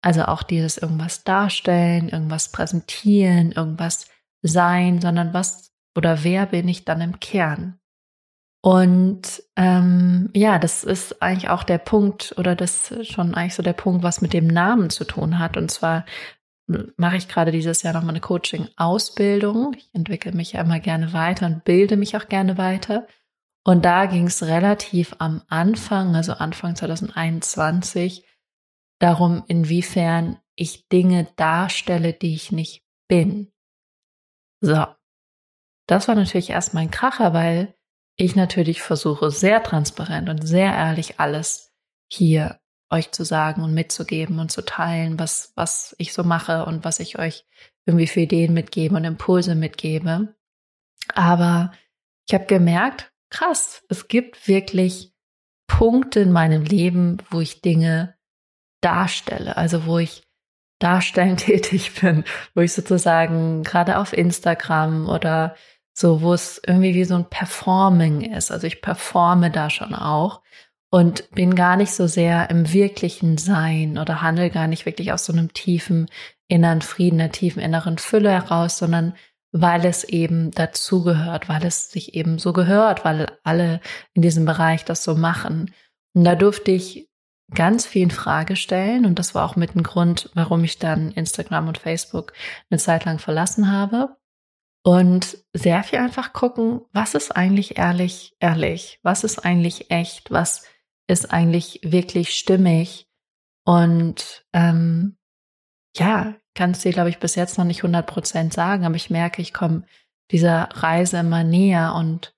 Also 0.06 0.26
auch 0.26 0.44
dieses 0.44 0.78
irgendwas 0.78 1.24
darstellen, 1.24 2.10
irgendwas 2.10 2.52
präsentieren, 2.52 3.52
irgendwas 3.52 4.06
sein, 4.44 5.02
sondern 5.02 5.34
was 5.34 5.74
oder 5.98 6.24
wer 6.24 6.46
bin 6.46 6.68
ich 6.68 6.86
dann 6.86 7.02
im 7.02 7.20
Kern? 7.20 7.80
Und 8.62 9.42
ähm, 9.56 10.30
ja, 10.36 10.60
das 10.60 10.84
ist 10.84 11.24
eigentlich 11.24 11.50
auch 11.50 11.64
der 11.64 11.80
Punkt 11.80 12.36
oder 12.38 12.56
das 12.56 12.92
ist 12.92 13.14
schon 13.14 13.34
eigentlich 13.34 13.56
so 13.56 13.64
der 13.64 13.74
Punkt, 13.74 14.04
was 14.04 14.22
mit 14.22 14.34
dem 14.34 14.46
Namen 14.46 14.92
zu 14.92 15.06
tun 15.06 15.40
hat. 15.40 15.58
Und 15.58 15.72
zwar 15.72 16.06
mache 16.98 17.18
ich 17.18 17.28
gerade 17.28 17.52
dieses 17.52 17.82
Jahr 17.82 17.96
nochmal 17.96 18.12
eine 18.12 18.22
Coaching-Ausbildung. 18.22 19.74
Ich 19.76 19.90
entwickle 19.94 20.34
mich 20.34 20.52
ja 20.52 20.62
immer 20.62 20.80
gerne 20.80 21.14
weiter 21.14 21.48
und 21.48 21.64
bilde 21.64 21.98
mich 21.98 22.16
auch 22.16 22.28
gerne 22.28 22.60
weiter. 22.60 23.08
Und 23.64 23.86
da 23.86 24.06
ging 24.06 24.28
es 24.28 24.44
relativ 24.44 25.16
am 25.18 25.42
Anfang, 25.48 26.16
also 26.16 26.34
Anfang 26.34 26.76
2021, 26.76 28.24
darum, 29.00 29.44
inwiefern 29.48 30.40
ich 30.56 30.88
Dinge 30.88 31.28
darstelle, 31.36 32.14
die 32.14 32.36
ich 32.36 32.52
nicht 32.52 32.84
bin. 33.08 33.52
So. 34.62 34.86
Das 35.88 36.08
war 36.08 36.16
natürlich 36.16 36.50
erst 36.50 36.74
mein 36.74 36.90
Kracher, 36.90 37.34
weil 37.34 37.76
ich 38.18 38.36
natürlich 38.36 38.82
versuche, 38.82 39.30
sehr 39.30 39.62
transparent 39.62 40.30
und 40.30 40.48
sehr 40.48 40.74
ehrlich 40.74 41.20
alles 41.20 41.74
hier 42.08 42.60
euch 42.90 43.12
zu 43.12 43.24
sagen 43.24 43.62
und 43.62 43.74
mitzugeben 43.74 44.40
und 44.40 44.52
zu 44.52 44.64
teilen, 44.64 45.20
was, 45.20 45.52
was 45.56 45.96
ich 45.98 46.14
so 46.14 46.24
mache 46.24 46.66
und 46.66 46.84
was 46.84 47.00
ich 47.00 47.20
euch 47.20 47.46
irgendwie 47.86 48.08
für 48.08 48.22
Ideen 48.22 48.54
mitgebe 48.54 48.96
und 48.96 49.04
Impulse 49.04 49.56
mitgebe. 49.56 50.36
Aber 51.14 51.72
ich 52.28 52.34
habe 52.34 52.46
gemerkt, 52.46 53.12
krass, 53.30 53.84
es 53.90 54.08
gibt 54.08 54.48
wirklich 54.48 55.14
Punkte 55.68 56.22
in 56.22 56.32
meinem 56.32 56.64
Leben, 56.64 57.18
wo 57.30 57.42
ich 57.42 57.62
Dinge 57.62 58.15
darstelle, 58.86 59.58
also 59.58 59.86
wo 59.86 59.98
ich 59.98 60.24
darstellen 60.80 61.38
tätig 61.38 62.00
bin, 62.00 62.24
wo 62.54 62.62
ich 62.62 62.74
sozusagen 62.74 63.64
gerade 63.64 63.98
auf 63.98 64.14
Instagram 64.14 65.10
oder 65.10 65.56
so, 65.94 66.22
wo 66.22 66.34
es 66.34 66.62
irgendwie 66.66 66.94
wie 66.94 67.06
so 67.06 67.16
ein 67.16 67.30
Performing 67.30 68.22
ist. 68.22 68.52
Also 68.52 68.68
ich 68.68 68.82
performe 68.82 69.50
da 69.50 69.70
schon 69.70 69.96
auch 69.96 70.42
und 70.92 71.30
bin 71.32 71.56
gar 71.56 71.78
nicht 71.78 71.94
so 71.94 72.06
sehr 72.06 72.50
im 72.50 72.72
wirklichen 72.74 73.38
Sein 73.38 73.98
oder 73.98 74.22
handle 74.22 74.50
gar 74.50 74.68
nicht 74.68 74.86
wirklich 74.86 75.14
aus 75.14 75.26
so 75.26 75.34
einem 75.34 75.54
tiefen 75.54 76.08
inneren 76.48 76.82
Frieden, 76.82 77.20
einer 77.20 77.32
tiefen 77.32 77.62
inneren 77.62 77.98
Fülle 77.98 78.32
heraus, 78.32 78.78
sondern 78.78 79.16
weil 79.52 79.86
es 79.86 80.04
eben 80.04 80.52
dazugehört, 80.52 81.48
weil 81.48 81.66
es 81.66 81.90
sich 81.90 82.14
eben 82.14 82.40
so 82.40 82.52
gehört, 82.52 83.06
weil 83.06 83.28
alle 83.44 83.80
in 84.14 84.22
diesem 84.22 84.44
Bereich 84.44 84.84
das 84.84 85.04
so 85.04 85.16
machen. 85.16 85.74
Und 86.14 86.26
da 86.26 86.36
durfte 86.36 86.72
ich 86.72 87.08
ganz 87.54 87.86
viel 87.86 88.04
in 88.04 88.12
Frage 88.12 88.56
stellen 88.56 89.06
und 89.06 89.20
das 89.20 89.36
war 89.36 89.46
auch 89.46 89.56
mit 89.56 89.76
ein 89.76 89.84
Grund, 89.84 90.30
warum 90.34 90.64
ich 90.64 90.80
dann 90.80 91.12
Instagram 91.12 91.68
und 91.68 91.78
Facebook 91.78 92.34
eine 92.70 92.80
Zeit 92.80 93.06
lang 93.06 93.20
verlassen 93.20 93.72
habe. 93.72 94.18
Und 94.84 95.40
sehr 95.52 95.82
viel 95.84 95.98
einfach 95.98 96.32
gucken, 96.32 96.82
was 96.92 97.16
ist 97.16 97.36
eigentlich 97.36 97.78
ehrlich, 97.78 98.36
ehrlich? 98.40 99.00
Was 99.02 99.24
ist 99.24 99.40
eigentlich 99.40 99.90
echt? 99.90 100.30
Was 100.30 100.64
ist 101.08 101.32
eigentlich 101.34 101.80
wirklich 101.84 102.36
stimmig? 102.36 103.08
Und 103.66 104.46
ähm, 104.54 105.18
ja, 105.98 106.36
kann 106.54 106.72
es 106.72 106.82
dir, 106.82 106.92
glaube 106.92 107.10
ich, 107.10 107.20
bis 107.20 107.36
jetzt 107.36 107.58
noch 107.58 107.66
nicht 107.66 107.80
100 107.80 108.06
Prozent 108.06 108.54
sagen, 108.54 108.86
aber 108.86 108.96
ich 108.96 109.10
merke, 109.10 109.42
ich 109.42 109.54
komme 109.54 109.86
dieser 110.32 110.70
Reise 110.72 111.18
immer 111.18 111.44
näher 111.44 111.96
und 111.96 112.36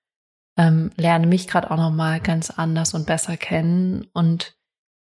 ähm, 0.58 0.92
lerne 0.96 1.28
mich 1.28 1.48
gerade 1.48 1.70
auch 1.70 1.78
noch 1.78 1.92
mal 1.92 2.20
ganz 2.20 2.50
anders 2.50 2.94
und 2.94 3.06
besser 3.06 3.38
kennen 3.38 4.08
und 4.14 4.57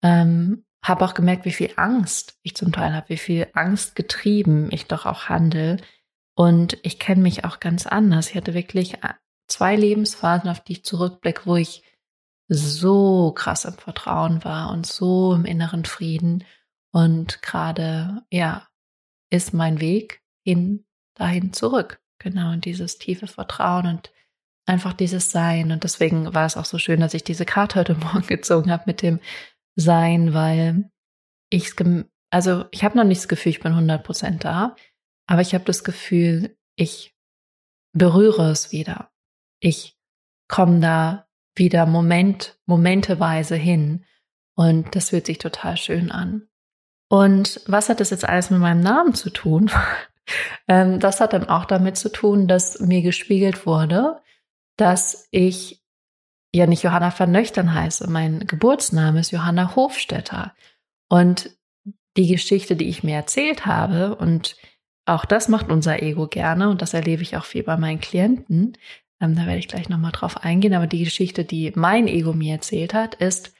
ähm, 0.02 0.64
habe 0.82 1.04
auch 1.04 1.14
gemerkt, 1.14 1.44
wie 1.44 1.52
viel 1.52 1.72
Angst 1.76 2.38
ich 2.42 2.54
zum 2.54 2.72
Teil 2.72 2.94
habe, 2.94 3.08
wie 3.08 3.18
viel 3.18 3.48
Angst 3.52 3.94
getrieben 3.94 4.68
ich 4.70 4.86
doch 4.86 5.06
auch 5.06 5.28
handle, 5.28 5.78
und 6.38 6.78
ich 6.82 7.00
kenne 7.00 7.20
mich 7.20 7.44
auch 7.44 7.58
ganz 7.58 7.88
anders. 7.88 8.30
Ich 8.30 8.36
hatte 8.36 8.54
wirklich 8.54 9.02
äh, 9.02 9.14
zwei 9.48 9.74
Lebensphasen, 9.74 10.48
auf 10.48 10.60
die 10.60 10.74
ich 10.74 10.84
zurückblicke, 10.84 11.46
wo 11.46 11.56
ich 11.56 11.82
so 12.46 13.32
krass 13.32 13.64
im 13.64 13.72
Vertrauen 13.72 14.44
war 14.44 14.70
und 14.70 14.86
so 14.86 15.34
im 15.34 15.44
inneren 15.44 15.84
Frieden. 15.84 16.44
Und 16.92 17.42
gerade, 17.42 18.22
ja, 18.30 18.68
ist 19.30 19.52
mein 19.52 19.80
Weg 19.80 20.22
hin 20.44 20.86
dahin 21.14 21.52
zurück. 21.52 22.00
Genau, 22.20 22.52
in 22.52 22.60
dieses 22.60 22.98
tiefe 22.98 23.26
Vertrauen 23.26 23.88
und 23.88 24.12
einfach 24.64 24.92
dieses 24.92 25.32
Sein. 25.32 25.72
Und 25.72 25.82
deswegen 25.82 26.34
war 26.34 26.46
es 26.46 26.56
auch 26.56 26.66
so 26.66 26.78
schön, 26.78 27.00
dass 27.00 27.14
ich 27.14 27.24
diese 27.24 27.46
Karte 27.46 27.80
heute 27.80 27.94
Morgen 27.98 28.28
gezogen 28.28 28.70
habe 28.70 28.84
mit 28.86 29.02
dem 29.02 29.18
Sein, 29.80 30.34
weil 30.34 30.90
ich, 31.50 31.72
also 32.30 32.64
ich 32.70 32.84
habe 32.84 32.96
noch 32.96 33.04
nicht 33.04 33.20
das 33.20 33.28
Gefühl, 33.28 33.50
ich 33.50 33.60
bin 33.60 33.72
100% 33.72 34.38
da. 34.38 34.74
Aber 35.26 35.40
ich 35.40 35.54
habe 35.54 35.64
das 35.64 35.84
Gefühl, 35.84 36.56
ich 36.74 37.14
berühre 37.92 38.50
es 38.50 38.72
wieder. 38.72 39.10
Ich 39.60 39.96
komme 40.48 40.80
da 40.80 41.28
wieder 41.54 41.86
Moment, 41.86 42.58
momenteweise 42.66 43.56
hin. 43.56 44.04
Und 44.54 44.96
das 44.96 45.10
fühlt 45.10 45.26
sich 45.26 45.38
total 45.38 45.76
schön 45.76 46.10
an. 46.10 46.48
Und 47.08 47.60
was 47.66 47.88
hat 47.88 48.00
das 48.00 48.10
jetzt 48.10 48.28
alles 48.28 48.50
mit 48.50 48.60
meinem 48.60 48.80
Namen 48.80 49.14
zu 49.14 49.30
tun? 49.30 49.70
Ähm, 50.70 51.00
das 51.00 51.20
hat 51.20 51.32
dann 51.32 51.48
auch 51.48 51.64
damit 51.64 51.96
zu 51.96 52.12
tun, 52.12 52.48
dass 52.48 52.80
mir 52.80 53.00
gespiegelt 53.00 53.64
wurde, 53.64 54.20
dass 54.76 55.26
ich 55.30 55.82
ja 56.54 56.66
nicht 56.66 56.82
Johanna 56.82 57.12
van 57.16 57.30
Nöchtern 57.30 57.74
heiße. 57.74 58.08
Mein 58.10 58.46
Geburtsname 58.46 59.20
ist 59.20 59.30
Johanna 59.30 59.76
Hofstetter. 59.76 60.54
Und 61.08 61.50
die 62.16 62.26
Geschichte, 62.26 62.76
die 62.76 62.88
ich 62.88 63.04
mir 63.04 63.14
erzählt 63.14 63.66
habe 63.66 64.16
und 64.16 64.56
auch 65.06 65.24
das 65.24 65.48
macht 65.48 65.70
unser 65.70 66.02
Ego 66.02 66.26
gerne 66.26 66.68
und 66.68 66.82
das 66.82 66.92
erlebe 66.92 67.22
ich 67.22 67.36
auch 67.36 67.44
viel 67.44 67.62
bei 67.62 67.76
meinen 67.76 68.00
Klienten. 68.00 68.76
Ähm, 69.20 69.34
da 69.34 69.46
werde 69.46 69.58
ich 69.58 69.68
gleich 69.68 69.88
nochmal 69.88 70.12
drauf 70.12 70.38
eingehen. 70.38 70.74
Aber 70.74 70.86
die 70.86 71.04
Geschichte, 71.04 71.44
die 71.44 71.72
mein 71.74 72.08
Ego 72.08 72.32
mir 72.32 72.54
erzählt 72.54 72.92
hat, 72.92 73.14
ist, 73.14 73.54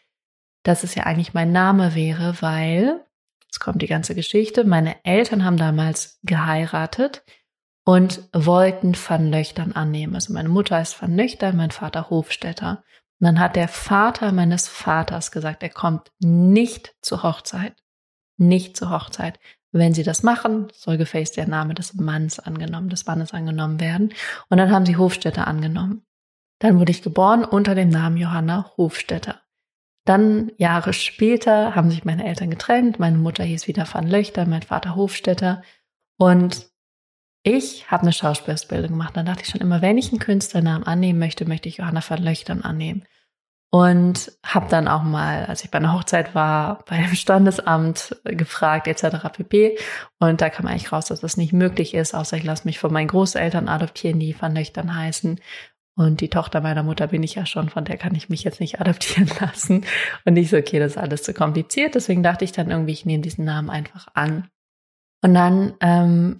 dass 0.62 0.84
es 0.84 0.94
ja 0.94 1.04
eigentlich 1.04 1.34
mein 1.34 1.52
Name 1.52 1.94
wäre, 1.94 2.36
weil, 2.40 3.00
jetzt 3.46 3.60
kommt 3.60 3.80
die 3.80 3.86
ganze 3.86 4.14
Geschichte, 4.14 4.64
meine 4.64 5.02
Eltern 5.04 5.44
haben 5.44 5.56
damals 5.56 6.18
geheiratet 6.22 7.24
und 7.88 8.28
wollten 8.34 8.94
Van 8.94 9.30
Löchtern 9.30 9.72
annehmen. 9.72 10.14
Also 10.14 10.34
meine 10.34 10.50
Mutter 10.50 10.78
ist 10.78 11.00
Van 11.00 11.16
Löchtern, 11.16 11.56
mein 11.56 11.70
Vater 11.70 12.10
Hofstetter. 12.10 12.84
Und 13.18 13.24
dann 13.24 13.40
hat 13.40 13.56
der 13.56 13.66
Vater 13.66 14.30
meines 14.32 14.68
Vaters 14.68 15.32
gesagt, 15.32 15.62
er 15.62 15.70
kommt 15.70 16.12
nicht 16.20 16.94
zur 17.00 17.22
Hochzeit. 17.22 17.82
Nicht 18.36 18.76
zur 18.76 18.90
Hochzeit. 18.90 19.40
Wenn 19.72 19.94
sie 19.94 20.02
das 20.02 20.22
machen, 20.22 20.68
soll 20.74 20.98
gefälligst 20.98 21.38
der 21.38 21.48
Name 21.48 21.72
des 21.72 21.94
Manns 21.94 22.38
angenommen, 22.38 22.90
des 22.90 23.06
Mannes 23.06 23.32
angenommen 23.32 23.80
werden. 23.80 24.12
Und 24.50 24.58
dann 24.58 24.70
haben 24.70 24.84
sie 24.84 24.98
Hofstädter 24.98 25.46
angenommen. 25.46 26.02
Dann 26.58 26.78
wurde 26.78 26.90
ich 26.90 27.00
geboren 27.00 27.42
unter 27.42 27.74
dem 27.74 27.88
Namen 27.88 28.18
Johanna 28.18 28.70
Hofstädter. 28.76 29.40
Dann 30.04 30.52
Jahre 30.58 30.92
später 30.92 31.74
haben 31.74 31.90
sich 31.90 32.04
meine 32.04 32.26
Eltern 32.26 32.50
getrennt. 32.50 32.98
Meine 32.98 33.16
Mutter 33.16 33.44
hieß 33.44 33.66
wieder 33.66 33.88
Van 33.90 34.06
Löchter, 34.06 34.44
mein 34.44 34.60
Vater 34.60 34.94
Hofstädter. 34.94 35.62
Und 36.18 36.68
ich 37.42 37.90
habe 37.90 38.02
eine 38.02 38.12
Schauspielausbildung 38.12 38.90
gemacht. 38.90 39.16
Dann 39.16 39.26
dachte 39.26 39.42
ich 39.44 39.48
schon 39.48 39.60
immer, 39.60 39.82
wenn 39.82 39.98
ich 39.98 40.10
einen 40.10 40.18
Künstlernamen 40.18 40.84
annehmen 40.84 41.18
möchte, 41.18 41.46
möchte 41.46 41.68
ich 41.68 41.78
Johanna 41.78 42.02
van 42.06 42.22
Löchtern 42.22 42.62
annehmen. 42.62 43.04
Und 43.70 44.32
habe 44.42 44.66
dann 44.70 44.88
auch 44.88 45.02
mal, 45.02 45.44
als 45.44 45.62
ich 45.62 45.70
bei 45.70 45.76
einer 45.76 45.92
Hochzeit 45.92 46.34
war, 46.34 46.84
bei 46.86 46.96
dem 47.02 47.14
Standesamt 47.14 48.16
gefragt 48.24 48.86
etc. 48.86 49.28
pp. 49.30 49.76
Und 50.18 50.40
da 50.40 50.48
kam 50.48 50.66
eigentlich 50.66 50.90
raus, 50.90 51.06
dass 51.06 51.20
das 51.20 51.36
nicht 51.36 51.52
möglich 51.52 51.92
ist, 51.92 52.14
außer 52.14 52.38
ich 52.38 52.44
lasse 52.44 52.66
mich 52.66 52.78
von 52.78 52.92
meinen 52.92 53.08
Großeltern 53.08 53.68
adoptieren, 53.68 54.20
die 54.20 54.34
Van 54.40 54.54
Nöchtern 54.54 54.96
heißen. 54.96 55.38
Und 55.98 56.20
die 56.20 56.30
Tochter 56.30 56.60
meiner 56.60 56.82
Mutter 56.82 57.08
bin 57.08 57.22
ich 57.24 57.34
ja 57.34 57.44
schon, 57.44 57.68
von 57.68 57.84
der 57.84 57.98
kann 57.98 58.14
ich 58.14 58.28
mich 58.28 58.42
jetzt 58.42 58.60
nicht 58.60 58.80
adoptieren 58.80 59.30
lassen. 59.40 59.84
Und 60.24 60.36
ich 60.36 60.48
so, 60.48 60.56
okay, 60.56 60.78
das 60.78 60.92
ist 60.92 60.98
alles 60.98 61.22
zu 61.22 61.34
kompliziert. 61.34 61.94
Deswegen 61.94 62.22
dachte 62.22 62.44
ich 62.44 62.52
dann 62.52 62.70
irgendwie, 62.70 62.92
ich 62.92 63.04
nehme 63.04 63.22
diesen 63.22 63.44
Namen 63.44 63.68
einfach 63.68 64.08
an. 64.14 64.48
Und 65.22 65.34
dann 65.34 65.74
ähm, 65.80 66.38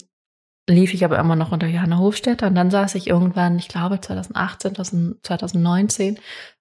lief 0.68 0.94
ich 0.94 1.04
aber 1.04 1.18
immer 1.18 1.37
noch 1.37 1.52
unter 1.52 1.66
Johanna 1.66 1.98
Hofstädter. 1.98 2.46
Und 2.46 2.54
dann 2.54 2.70
saß 2.70 2.94
ich 2.94 3.06
irgendwann, 3.06 3.58
ich 3.58 3.68
glaube 3.68 4.00
2018, 4.00 4.75
2019, 5.22 6.18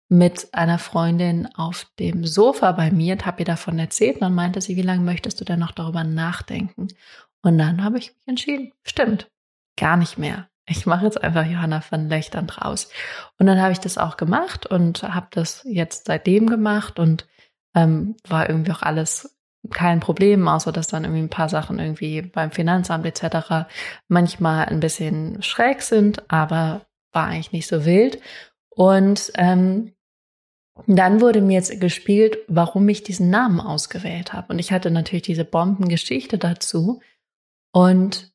mit 0.09 0.53
einer 0.53 0.79
Freundin 0.79 1.47
auf 1.55 1.85
dem 1.99 2.25
Sofa 2.25 2.71
bei 2.71 2.91
mir 2.91 3.13
und 3.13 3.25
habe 3.25 3.41
ihr 3.41 3.45
davon 3.45 3.77
erzählt. 3.77 4.15
Und 4.15 4.21
dann 4.21 4.35
meinte 4.35 4.61
sie, 4.61 4.77
wie 4.77 4.81
lange 4.81 5.03
möchtest 5.03 5.39
du 5.41 5.45
denn 5.45 5.59
noch 5.59 5.71
darüber 5.71 6.03
nachdenken? 6.03 6.87
Und 7.41 7.57
dann 7.57 7.83
habe 7.83 7.97
ich 7.97 8.13
mich 8.13 8.27
entschieden, 8.27 8.71
stimmt, 8.83 9.29
gar 9.77 9.97
nicht 9.97 10.17
mehr. 10.17 10.49
Ich 10.65 10.85
mache 10.85 11.05
jetzt 11.05 11.21
einfach 11.23 11.45
Johanna 11.45 11.81
von 11.81 12.09
Löchtern 12.09 12.47
draus. 12.47 12.89
Und 13.37 13.47
dann 13.47 13.61
habe 13.61 13.71
ich 13.71 13.79
das 13.79 13.97
auch 13.97 14.17
gemacht 14.17 14.65
und 14.65 15.03
habe 15.03 15.27
das 15.31 15.61
jetzt 15.65 16.07
seitdem 16.07 16.47
gemacht 16.47 16.99
und 16.99 17.27
ähm, 17.73 18.15
war 18.27 18.49
irgendwie 18.49 18.71
auch 18.71 18.81
alles 18.81 19.36
kein 19.71 19.99
Problem, 19.99 20.47
außer 20.47 20.71
dass 20.71 20.87
dann 20.87 21.03
irgendwie 21.03 21.23
ein 21.23 21.29
paar 21.29 21.49
Sachen 21.49 21.79
irgendwie 21.79 22.21
beim 22.21 22.51
Finanzamt 22.51 23.05
etc. 23.05 23.67
manchmal 24.07 24.65
ein 24.65 24.79
bisschen 24.79 25.41
schräg 25.41 25.81
sind, 25.81 26.29
aber 26.31 26.85
war 27.11 27.27
eigentlich 27.27 27.51
nicht 27.51 27.67
so 27.67 27.85
wild. 27.85 28.21
Und 28.69 29.31
ähm, 29.35 29.93
dann 30.85 31.21
wurde 31.21 31.41
mir 31.41 31.55
jetzt 31.55 31.81
gespielt, 31.81 32.37
warum 32.47 32.87
ich 32.89 33.03
diesen 33.03 33.29
Namen 33.29 33.59
ausgewählt 33.59 34.33
habe. 34.33 34.53
Und 34.53 34.59
ich 34.59 34.71
hatte 34.71 34.91
natürlich 34.91 35.23
diese 35.23 35.45
Bombengeschichte 35.45 36.37
dazu. 36.37 37.01
Und 37.73 38.31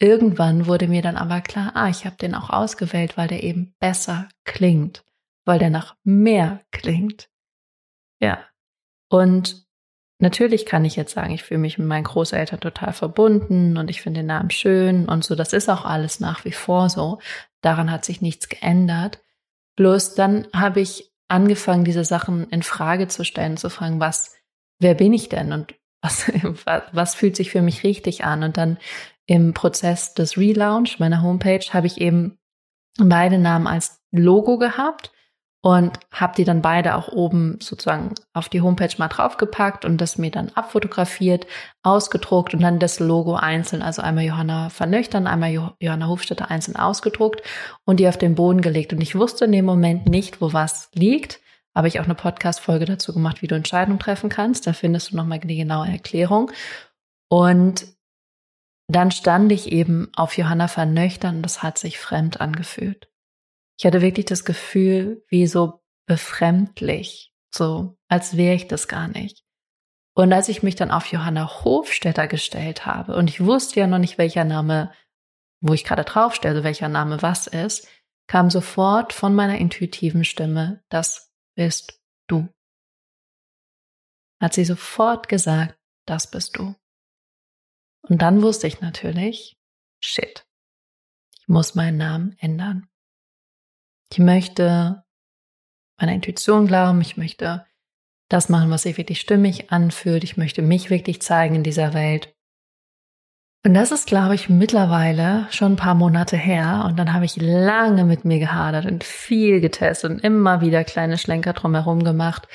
irgendwann 0.00 0.66
wurde 0.66 0.88
mir 0.88 1.02
dann 1.02 1.16
aber 1.16 1.42
klar, 1.42 1.72
ah, 1.74 1.88
ich 1.88 2.06
habe 2.06 2.16
den 2.16 2.34
auch 2.34 2.50
ausgewählt, 2.50 3.16
weil 3.16 3.28
der 3.28 3.42
eben 3.42 3.74
besser 3.78 4.28
klingt, 4.44 5.04
weil 5.44 5.58
der 5.58 5.70
nach 5.70 5.96
mehr 6.02 6.64
klingt. 6.70 7.28
Ja. 8.20 8.42
Und 9.10 9.61
natürlich 10.22 10.64
kann 10.64 10.84
ich 10.84 10.96
jetzt 10.96 11.12
sagen, 11.12 11.32
ich 11.32 11.42
fühle 11.42 11.60
mich 11.60 11.78
mit 11.78 11.86
meinen 11.86 12.04
Großeltern 12.04 12.60
total 12.60 12.92
verbunden 12.92 13.76
und 13.76 13.90
ich 13.90 14.00
finde 14.00 14.20
den 14.20 14.28
Namen 14.28 14.50
schön 14.50 15.08
und 15.08 15.24
so. 15.24 15.34
Das 15.34 15.52
ist 15.52 15.68
auch 15.68 15.84
alles 15.84 16.20
nach 16.20 16.44
wie 16.44 16.52
vor 16.52 16.88
so. 16.88 17.18
Daran 17.60 17.90
hat 17.90 18.04
sich 18.04 18.22
nichts 18.22 18.48
geändert. 18.48 19.20
Bloß 19.76 20.14
dann 20.14 20.46
habe 20.54 20.80
ich 20.80 21.12
angefangen, 21.28 21.84
diese 21.84 22.04
Sachen 22.04 22.48
in 22.50 22.62
Frage 22.62 23.08
zu 23.08 23.24
stellen, 23.24 23.56
zu 23.56 23.68
fragen, 23.68 24.00
was, 24.00 24.34
wer 24.78 24.94
bin 24.94 25.12
ich 25.12 25.28
denn 25.28 25.52
und 25.52 25.74
was, 26.00 26.30
was 26.92 27.14
fühlt 27.14 27.36
sich 27.36 27.50
für 27.50 27.62
mich 27.62 27.82
richtig 27.84 28.24
an? 28.24 28.44
Und 28.44 28.56
dann 28.56 28.78
im 29.26 29.54
Prozess 29.54 30.14
des 30.14 30.38
Relaunch 30.38 31.00
meiner 31.00 31.22
Homepage 31.22 31.64
habe 31.72 31.86
ich 31.86 32.00
eben 32.00 32.38
beide 32.96 33.38
Namen 33.38 33.66
als 33.66 34.00
Logo 34.12 34.58
gehabt 34.58 35.10
und 35.64 36.00
habe 36.10 36.34
die 36.36 36.44
dann 36.44 36.60
beide 36.60 36.96
auch 36.96 37.08
oben 37.08 37.58
sozusagen 37.60 38.14
auf 38.32 38.48
die 38.48 38.60
Homepage 38.60 38.94
mal 38.98 39.06
draufgepackt 39.06 39.84
und 39.84 40.00
das 40.00 40.18
mir 40.18 40.32
dann 40.32 40.50
abfotografiert, 40.50 41.46
ausgedruckt 41.84 42.52
und 42.52 42.62
dann 42.62 42.80
das 42.80 42.98
Logo 42.98 43.36
einzeln, 43.36 43.80
also 43.80 44.02
einmal 44.02 44.24
Johanna 44.24 44.70
Vernöchtern, 44.70 45.28
einmal 45.28 45.52
Johanna 45.78 46.08
Hofstetter 46.08 46.50
einzeln 46.50 46.76
ausgedruckt 46.76 47.42
und 47.84 48.00
die 48.00 48.08
auf 48.08 48.18
den 48.18 48.34
Boden 48.34 48.60
gelegt. 48.60 48.92
Und 48.92 49.00
ich 49.00 49.14
wusste 49.14 49.44
in 49.44 49.52
dem 49.52 49.64
Moment 49.64 50.06
nicht, 50.06 50.40
wo 50.40 50.52
was 50.52 50.90
liegt. 50.94 51.40
Habe 51.76 51.86
ich 51.86 52.00
auch 52.00 52.04
eine 52.04 52.16
Podcast-Folge 52.16 52.84
dazu 52.84 53.12
gemacht, 53.14 53.40
wie 53.40 53.46
du 53.46 53.54
Entscheidungen 53.54 54.00
treffen 54.00 54.30
kannst. 54.30 54.66
Da 54.66 54.72
findest 54.72 55.12
du 55.12 55.16
nochmal 55.16 55.38
die 55.38 55.56
genaue 55.56 55.88
Erklärung. 55.88 56.50
Und 57.28 57.86
dann 58.88 59.12
stand 59.12 59.52
ich 59.52 59.70
eben 59.70 60.10
auf 60.16 60.36
Johanna 60.36 60.66
Vernöchtern 60.66 61.36
und 61.36 61.42
das 61.42 61.62
hat 61.62 61.78
sich 61.78 61.98
fremd 62.00 62.40
angefühlt. 62.40 63.11
Ich 63.82 63.86
hatte 63.86 64.00
wirklich 64.00 64.26
das 64.26 64.44
Gefühl, 64.44 65.24
wie 65.26 65.48
so 65.48 65.82
befremdlich, 66.06 67.34
so 67.52 67.98
als 68.06 68.36
wäre 68.36 68.54
ich 68.54 68.68
das 68.68 68.86
gar 68.86 69.08
nicht. 69.08 69.42
Und 70.14 70.32
als 70.32 70.48
ich 70.48 70.62
mich 70.62 70.76
dann 70.76 70.92
auf 70.92 71.06
Johanna 71.06 71.64
Hofstetter 71.64 72.28
gestellt 72.28 72.86
habe 72.86 73.16
und 73.16 73.28
ich 73.28 73.44
wusste 73.44 73.80
ja 73.80 73.88
noch 73.88 73.98
nicht, 73.98 74.18
welcher 74.18 74.44
Name, 74.44 74.92
wo 75.60 75.74
ich 75.74 75.82
gerade 75.82 76.04
draufstelle, 76.04 76.62
welcher 76.62 76.88
Name 76.88 77.22
was 77.22 77.48
ist, 77.48 77.88
kam 78.28 78.50
sofort 78.50 79.12
von 79.12 79.34
meiner 79.34 79.58
intuitiven 79.58 80.24
Stimme, 80.24 80.84
das 80.88 81.34
bist 81.56 82.00
du. 82.28 82.48
Hat 84.40 84.54
sie 84.54 84.64
sofort 84.64 85.28
gesagt, 85.28 85.76
das 86.06 86.30
bist 86.30 86.56
du. 86.56 86.76
Und 88.02 88.22
dann 88.22 88.42
wusste 88.42 88.68
ich 88.68 88.80
natürlich, 88.80 89.58
shit, 90.00 90.46
ich 91.40 91.48
muss 91.48 91.74
meinen 91.74 91.96
Namen 91.96 92.36
ändern. 92.38 92.88
Ich 94.12 94.18
möchte 94.18 95.04
meiner 95.98 96.12
Intuition 96.12 96.66
glauben, 96.66 97.00
ich 97.00 97.16
möchte 97.16 97.64
das 98.28 98.50
machen, 98.50 98.70
was 98.70 98.82
sich 98.82 98.98
wirklich 98.98 99.18
stimmig 99.18 99.72
anfühlt, 99.72 100.22
ich 100.22 100.36
möchte 100.36 100.60
mich 100.60 100.90
wirklich 100.90 101.22
zeigen 101.22 101.54
in 101.54 101.62
dieser 101.62 101.94
Welt. 101.94 102.34
Und 103.64 103.72
das 103.72 103.90
ist, 103.90 104.06
glaube 104.06 104.34
ich, 104.34 104.50
mittlerweile 104.50 105.46
schon 105.50 105.72
ein 105.72 105.76
paar 105.76 105.94
Monate 105.94 106.36
her. 106.36 106.84
Und 106.86 106.98
dann 106.98 107.14
habe 107.14 107.24
ich 107.24 107.36
lange 107.36 108.04
mit 108.04 108.26
mir 108.26 108.38
gehadert 108.38 108.84
und 108.84 109.02
viel 109.02 109.62
getestet 109.62 110.10
und 110.10 110.18
immer 110.18 110.60
wieder 110.60 110.84
kleine 110.84 111.16
Schlenker 111.16 111.54
drumherum 111.54 112.04
gemacht, 112.04 112.48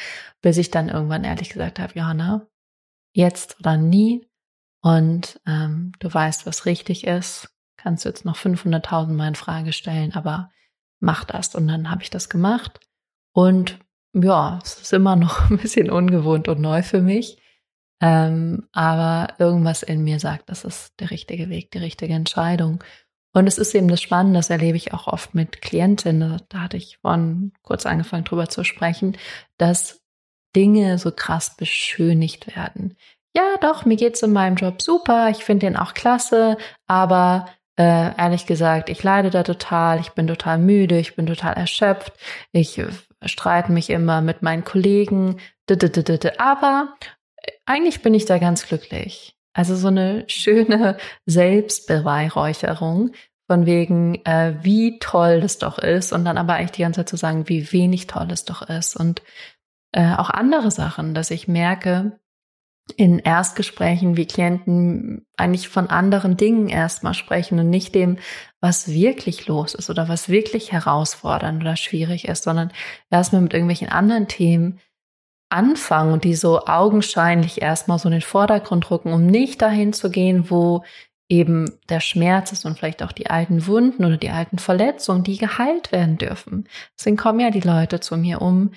bis 0.44 0.60
ich 0.60 0.70
dann 0.70 0.90
irgendwann 0.90 1.24
ehrlich 1.24 1.50
gesagt 1.50 1.80
habe, 1.80 1.98
Johanna, 1.98 2.46
jetzt 3.14 3.60
oder 3.62 3.78
nie. 3.78 4.28
Und 4.84 5.42
ähm, 5.48 5.94
du 5.98 6.14
weißt, 6.14 6.46
was 6.46 6.68
richtig 6.68 7.08
ist. 7.08 7.50
Kannst 7.78 8.06
du 8.06 8.10
jetzt 8.10 8.26
noch 8.26 8.38
500.000 8.38 9.14
Mal 9.14 9.30
in 9.30 9.36
Frage 9.36 9.74
stellen, 9.74 10.14
aber 10.14 10.52
mach 11.00 11.24
das. 11.26 11.56
Und 11.56 11.68
dann 11.68 11.90
habe 11.90 12.04
ich 12.04 12.10
das 12.10 12.30
gemacht. 12.30 12.80
Und 13.34 13.80
ja, 14.14 14.60
es 14.64 14.82
ist 14.82 14.94
immer 14.94 15.16
noch 15.16 15.50
ein 15.50 15.58
bisschen 15.58 15.90
ungewohnt 15.90 16.48
und 16.48 16.60
neu 16.60 16.84
für 16.84 17.02
mich. 17.02 17.42
Ähm, 18.02 18.68
aber 18.74 19.34
irgendwas 19.40 19.82
in 19.82 20.04
mir 20.04 20.20
sagt, 20.20 20.50
das 20.50 20.64
ist 20.64 20.94
der 21.00 21.10
richtige 21.10 21.50
Weg, 21.50 21.72
die 21.72 21.80
richtige 21.80 22.14
Entscheidung. 22.14 22.84
Und 23.34 23.48
es 23.48 23.58
ist 23.58 23.74
eben 23.76 23.88
das 23.88 24.02
Spannende, 24.02 24.40
das 24.40 24.50
erlebe 24.50 24.78
ich 24.78 24.94
auch 24.94 25.08
oft 25.08 25.36
mit 25.36 25.62
Klientinnen, 25.62 26.42
da 26.50 26.60
hatte 26.60 26.78
ich 26.78 26.98
vorhin 27.02 27.54
kurz 27.62 27.86
angefangen 27.86 28.24
drüber 28.24 28.50
zu 28.50 28.64
sprechen, 28.64 29.18
dass 29.58 30.02
Dinge 30.56 30.98
so 30.98 31.12
krass 31.12 31.56
beschönigt 31.56 32.56
werden. 32.56 32.96
Ja, 33.36 33.58
doch, 33.62 33.86
mir 33.86 33.96
geht's 33.96 34.24
in 34.24 34.34
meinem 34.34 34.56
Job 34.56 34.82
super, 34.82 35.30
ich 35.30 35.44
finde 35.44 35.68
den 35.68 35.78
auch 35.78 35.94
klasse, 35.94 36.58
aber 36.88 37.48
äh, 37.78 38.16
ehrlich 38.18 38.46
gesagt, 38.46 38.90
ich 38.90 39.04
leide 39.04 39.30
da 39.30 39.44
total, 39.44 40.00
ich 40.00 40.12
bin 40.12 40.28
total 40.28 40.58
müde, 40.58 40.98
ich 40.98 41.16
bin 41.16 41.28
total 41.28 41.54
erschöpft, 41.54 42.14
ich 42.52 42.82
streite 43.24 43.72
mich 43.72 43.90
immer 43.90 44.22
mit 44.22 44.42
meinen 44.42 44.64
Kollegen, 44.64 45.38
aber 46.38 46.96
eigentlich 47.66 48.02
bin 48.02 48.14
ich 48.14 48.26
da 48.26 48.38
ganz 48.40 48.68
glücklich. 48.68 49.36
Also 49.54 49.76
so 49.76 49.88
eine 49.88 50.24
schöne 50.28 50.98
Selbstbeweihräucherung 51.26 53.12
von 53.48 53.66
wegen, 53.66 54.16
äh, 54.26 54.56
wie 54.62 55.00
toll 55.00 55.42
das 55.42 55.58
doch 55.58 55.80
ist 55.80 56.14
und 56.14 56.26
dann 56.26 56.38
aber 56.38 56.54
eigentlich 56.54 56.72
die 56.72 56.82
ganze 56.82 57.02
Zeit 57.02 57.10
zu 57.10 57.18
sagen, 57.18 57.48
wie 57.48 57.72
wenig 57.72 58.08
toll 58.08 58.28
es 58.30 58.46
doch 58.46 58.62
ist 58.70 58.96
und 58.96 59.22
äh, 59.94 60.16
auch 60.16 60.30
andere 60.30 60.70
Sachen, 60.70 61.14
dass 61.14 61.32
ich 61.32 61.48
merke, 61.48 62.20
in 62.96 63.20
Erstgesprächen 63.20 64.16
wie 64.16 64.26
Klienten 64.26 65.26
eigentlich 65.36 65.68
von 65.68 65.88
anderen 65.88 66.38
Dingen 66.38 66.70
erstmal 66.70 67.14
sprechen 67.14 67.60
und 67.60 67.70
nicht 67.70 67.94
dem, 67.94 68.18
was 68.62 68.88
wirklich 68.88 69.48
los 69.48 69.76
ist 69.76 69.90
oder 69.90 70.08
was 70.08 70.30
wirklich 70.30 70.72
herausfordernd 70.72 71.62
oder 71.62 71.76
schwierig 71.76 72.28
ist, 72.28 72.44
sondern 72.44 72.72
erstmal 73.10 73.42
mit 73.42 73.54
irgendwelchen 73.54 73.90
anderen 73.90 74.28
Themen 74.28 74.80
anfangen 75.50 76.14
und 76.14 76.24
die 76.24 76.36
so 76.36 76.66
augenscheinlich 76.66 77.62
erstmal 77.62 78.00
so 78.00 78.08
in 78.10 78.14
den 78.14 78.22
Vordergrund 78.22 78.90
rücken, 78.90 79.14
um 79.14 79.26
nicht 79.26 79.62
dahin 79.62 79.94
zu 79.94 80.10
gehen, 80.10 80.50
wo 80.50 80.84
eben 81.30 81.80
der 81.90 82.00
Schmerz 82.00 82.52
ist 82.52 82.66
und 82.66 82.78
vielleicht 82.78 83.04
auch 83.04 83.12
die 83.12 83.30
alten 83.30 83.68
Wunden 83.68 84.06
oder 84.06 84.18
die 84.18 84.30
alten 84.30 84.60
Verletzungen, 84.60 85.24
die 85.24 85.38
geheilt 85.38 85.92
werden 85.92 86.18
dürfen. 86.18 86.68
Deswegen 86.98 87.18
kommen 87.18 87.40
ja 87.40 87.50
die 87.50 87.62
Leute 87.62 88.00
zu 88.00 88.18
mir, 88.18 88.42
um 88.42 88.72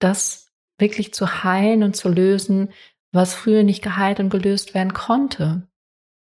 das 0.00 0.50
wirklich 0.78 1.14
zu 1.14 1.44
heilen 1.44 1.82
und 1.82 1.96
zu 1.96 2.08
lösen, 2.08 2.70
was 3.14 3.34
früher 3.34 3.62
nicht 3.62 3.82
geheilt 3.82 4.20
und 4.20 4.30
gelöst 4.30 4.74
werden 4.74 4.92
konnte. 4.92 5.68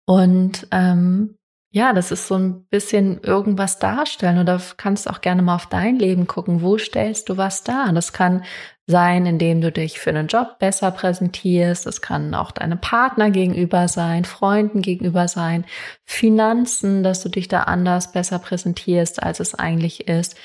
Und 0.07 0.69
ähm, 0.71 1.37
ja, 1.77 1.93
das 1.93 2.11
ist 2.11 2.27
so 2.27 2.37
ein 2.37 2.65
bisschen 2.69 3.21
irgendwas 3.23 3.79
darstellen 3.79 4.39
oder 4.39 4.59
kannst 4.79 5.11
auch 5.11 5.21
gerne 5.21 5.43
mal 5.43 5.57
auf 5.57 5.67
dein 5.67 5.99
Leben 5.99 6.27
gucken. 6.27 6.63
Wo 6.63 6.79
stellst 6.79 7.29
du 7.29 7.37
was 7.37 7.65
dar? 7.65 7.93
Das 7.93 8.15
kann 8.15 8.45
sein, 8.87 9.27
indem 9.27 9.61
du 9.61 9.71
dich 9.71 9.99
für 9.99 10.11
einen 10.11 10.29
Job 10.29 10.59
besser 10.59 10.91
präsentierst. 10.91 11.85
Das 11.85 12.01
kann 12.01 12.35
auch 12.35 12.53
deinem 12.53 12.81
Partner 12.81 13.31
gegenüber 13.31 13.89
sein, 13.89 14.25
Freunden 14.25 14.81
gegenüber 14.81 15.29
sein, 15.29 15.67
Finanzen, 16.05 17.03
dass 17.03 17.23
du 17.23 17.29
dich 17.29 17.49
da 17.49 17.65
anders 17.65 18.13
besser 18.13 18.39
präsentierst, 18.39 19.23
als 19.23 19.41
es 19.41 19.55
eigentlich 19.55 20.09
ist. 20.09 20.37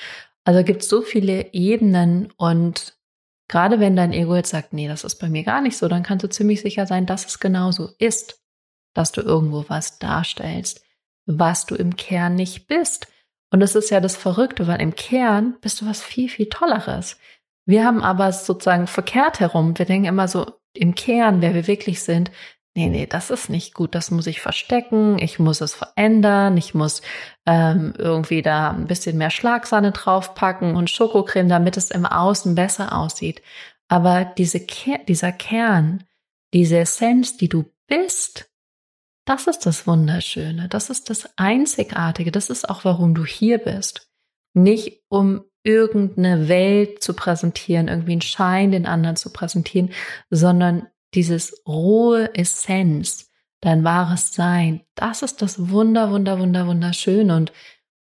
Also 0.44 0.64
gibt 0.64 0.82
es 0.82 0.88
so 0.88 1.02
viele 1.02 1.54
Ebenen 1.54 2.32
und 2.36 2.98
Gerade 3.48 3.80
wenn 3.80 3.96
dein 3.96 4.12
Ego 4.12 4.34
jetzt 4.34 4.50
sagt, 4.50 4.72
nee, 4.72 4.88
das 4.88 5.04
ist 5.04 5.16
bei 5.16 5.28
mir 5.28 5.42
gar 5.42 5.60
nicht 5.60 5.76
so, 5.76 5.88
dann 5.88 6.02
kannst 6.02 6.24
du 6.24 6.28
ziemlich 6.28 6.62
sicher 6.62 6.86
sein, 6.86 7.06
dass 7.06 7.26
es 7.26 7.40
genauso 7.40 7.90
ist, 7.98 8.40
dass 8.94 9.12
du 9.12 9.20
irgendwo 9.20 9.64
was 9.68 9.98
darstellst, 9.98 10.84
was 11.26 11.66
du 11.66 11.74
im 11.74 11.96
Kern 11.96 12.34
nicht 12.34 12.66
bist. 12.66 13.08
Und 13.50 13.60
das 13.60 13.74
ist 13.74 13.90
ja 13.90 14.00
das 14.00 14.16
Verrückte, 14.16 14.66
weil 14.66 14.80
im 14.80 14.94
Kern 14.94 15.56
bist 15.60 15.80
du 15.80 15.86
was 15.86 16.02
viel, 16.02 16.28
viel 16.28 16.48
Tolleres. 16.48 17.18
Wir 17.66 17.84
haben 17.84 18.02
aber 18.02 18.32
sozusagen 18.32 18.86
verkehrt 18.86 19.40
herum. 19.40 19.78
Wir 19.78 19.86
denken 19.86 20.06
immer 20.06 20.28
so 20.28 20.46
im 20.74 20.94
Kern, 20.94 21.42
wer 21.42 21.54
wir 21.54 21.66
wirklich 21.66 22.02
sind, 22.02 22.30
nee, 22.74 22.88
nee, 22.88 23.06
das 23.06 23.30
ist 23.30 23.50
nicht 23.50 23.74
gut, 23.74 23.94
das 23.94 24.10
muss 24.10 24.26
ich 24.26 24.40
verstecken, 24.40 25.18
ich 25.18 25.38
muss 25.38 25.60
es 25.60 25.74
verändern, 25.74 26.56
ich 26.56 26.74
muss 26.74 27.02
ähm, 27.46 27.94
irgendwie 27.98 28.42
da 28.42 28.70
ein 28.70 28.86
bisschen 28.86 29.18
mehr 29.18 29.30
Schlagsahne 29.30 29.92
draufpacken 29.92 30.76
und 30.76 30.90
Schokocreme, 30.90 31.48
damit 31.48 31.76
es 31.76 31.90
im 31.90 32.06
Außen 32.06 32.54
besser 32.54 32.96
aussieht. 32.96 33.42
Aber 33.88 34.24
diese 34.24 34.60
Ker 34.60 34.98
dieser 35.06 35.32
Kern, 35.32 36.04
diese 36.54 36.78
Essenz, 36.78 37.36
die 37.36 37.48
du 37.48 37.70
bist, 37.86 38.50
das 39.24 39.46
ist 39.46 39.66
das 39.66 39.86
Wunderschöne, 39.86 40.68
das 40.68 40.90
ist 40.90 41.10
das 41.10 41.28
Einzigartige, 41.36 42.32
das 42.32 42.50
ist 42.50 42.68
auch, 42.68 42.84
warum 42.84 43.14
du 43.14 43.24
hier 43.24 43.58
bist. 43.58 44.10
Nicht 44.54 45.02
um 45.08 45.44
irgendeine 45.62 46.48
Welt 46.48 47.02
zu 47.02 47.14
präsentieren, 47.14 47.88
irgendwie 47.88 48.12
einen 48.12 48.20
Schein 48.20 48.72
den 48.72 48.86
anderen 48.86 49.16
zu 49.16 49.32
präsentieren, 49.32 49.90
sondern 50.28 50.88
dieses 51.14 51.62
rohe 51.66 52.34
Essenz, 52.34 53.30
dein 53.60 53.84
wahres 53.84 54.32
Sein, 54.32 54.82
das 54.94 55.22
ist 55.22 55.42
das 55.42 55.70
Wunder, 55.70 56.10
Wunder, 56.10 56.38
Wunder, 56.38 56.66
wunderschön. 56.66 57.30
Und 57.30 57.52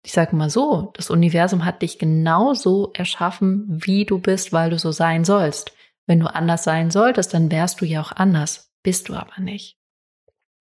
ich 0.04 0.12
sage 0.12 0.36
mal 0.36 0.50
so, 0.50 0.92
das 0.94 1.10
Universum 1.10 1.64
hat 1.64 1.82
dich 1.82 1.98
genauso 1.98 2.92
erschaffen, 2.94 3.66
wie 3.84 4.04
du 4.04 4.18
bist, 4.18 4.52
weil 4.52 4.70
du 4.70 4.78
so 4.78 4.92
sein 4.92 5.24
sollst. 5.24 5.72
Wenn 6.06 6.20
du 6.20 6.32
anders 6.32 6.64
sein 6.64 6.90
solltest, 6.90 7.34
dann 7.34 7.50
wärst 7.50 7.80
du 7.80 7.84
ja 7.84 8.00
auch 8.00 8.12
anders, 8.12 8.72
bist 8.82 9.08
du 9.08 9.14
aber 9.14 9.40
nicht. 9.40 9.78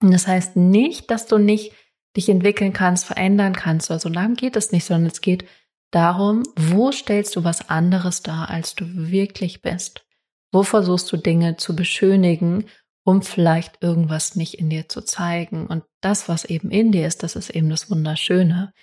Und 0.02 0.12
das 0.12 0.28
heißt 0.28 0.56
nicht, 0.56 1.10
dass 1.12 1.28
du 1.28 1.38
nicht 1.38 1.74
dich 2.16 2.30
entwickeln 2.30 2.74
kannst, 2.74 3.06
verändern 3.06 3.54
kannst, 3.54 3.90
oder 3.90 4.00
so 4.00 4.10
lang 4.10 4.36
geht 4.36 4.56
es 4.56 4.72
nicht, 4.72 4.86
sondern 4.86 5.12
es 5.12 5.22
geht 5.22 5.46
darum, 5.92 6.44
wo 6.56 6.92
stellst 6.92 7.36
du 7.36 7.44
was 7.44 7.70
anderes 7.70 8.22
dar, 8.22 8.50
als 8.50 8.76
du 8.76 8.86
wirklich 8.88 9.62
bist. 9.62 10.06
Wo 10.52 10.64
versuchst 10.64 11.12
du 11.12 11.18
Dinge 11.18 11.58
zu 11.58 11.76
beschönigen, 11.76 12.66
um 13.04 13.22
vielleicht 13.22 13.82
irgendwas 13.82 14.36
nicht 14.36 14.56
in 14.56 14.70
dir 14.70 14.90
zu 14.90 15.02
zeigen? 15.02 15.68
Und 15.68 15.84
das, 16.02 16.30
was 16.30 16.46
eben 16.46 16.72
in 16.72 16.92
dir 16.92 17.08
ist, 17.08 17.24
das 17.24 17.36
ist 17.36 17.50
eben 17.50 17.70
das 17.70 17.90
Wunderschöne. 17.90 18.74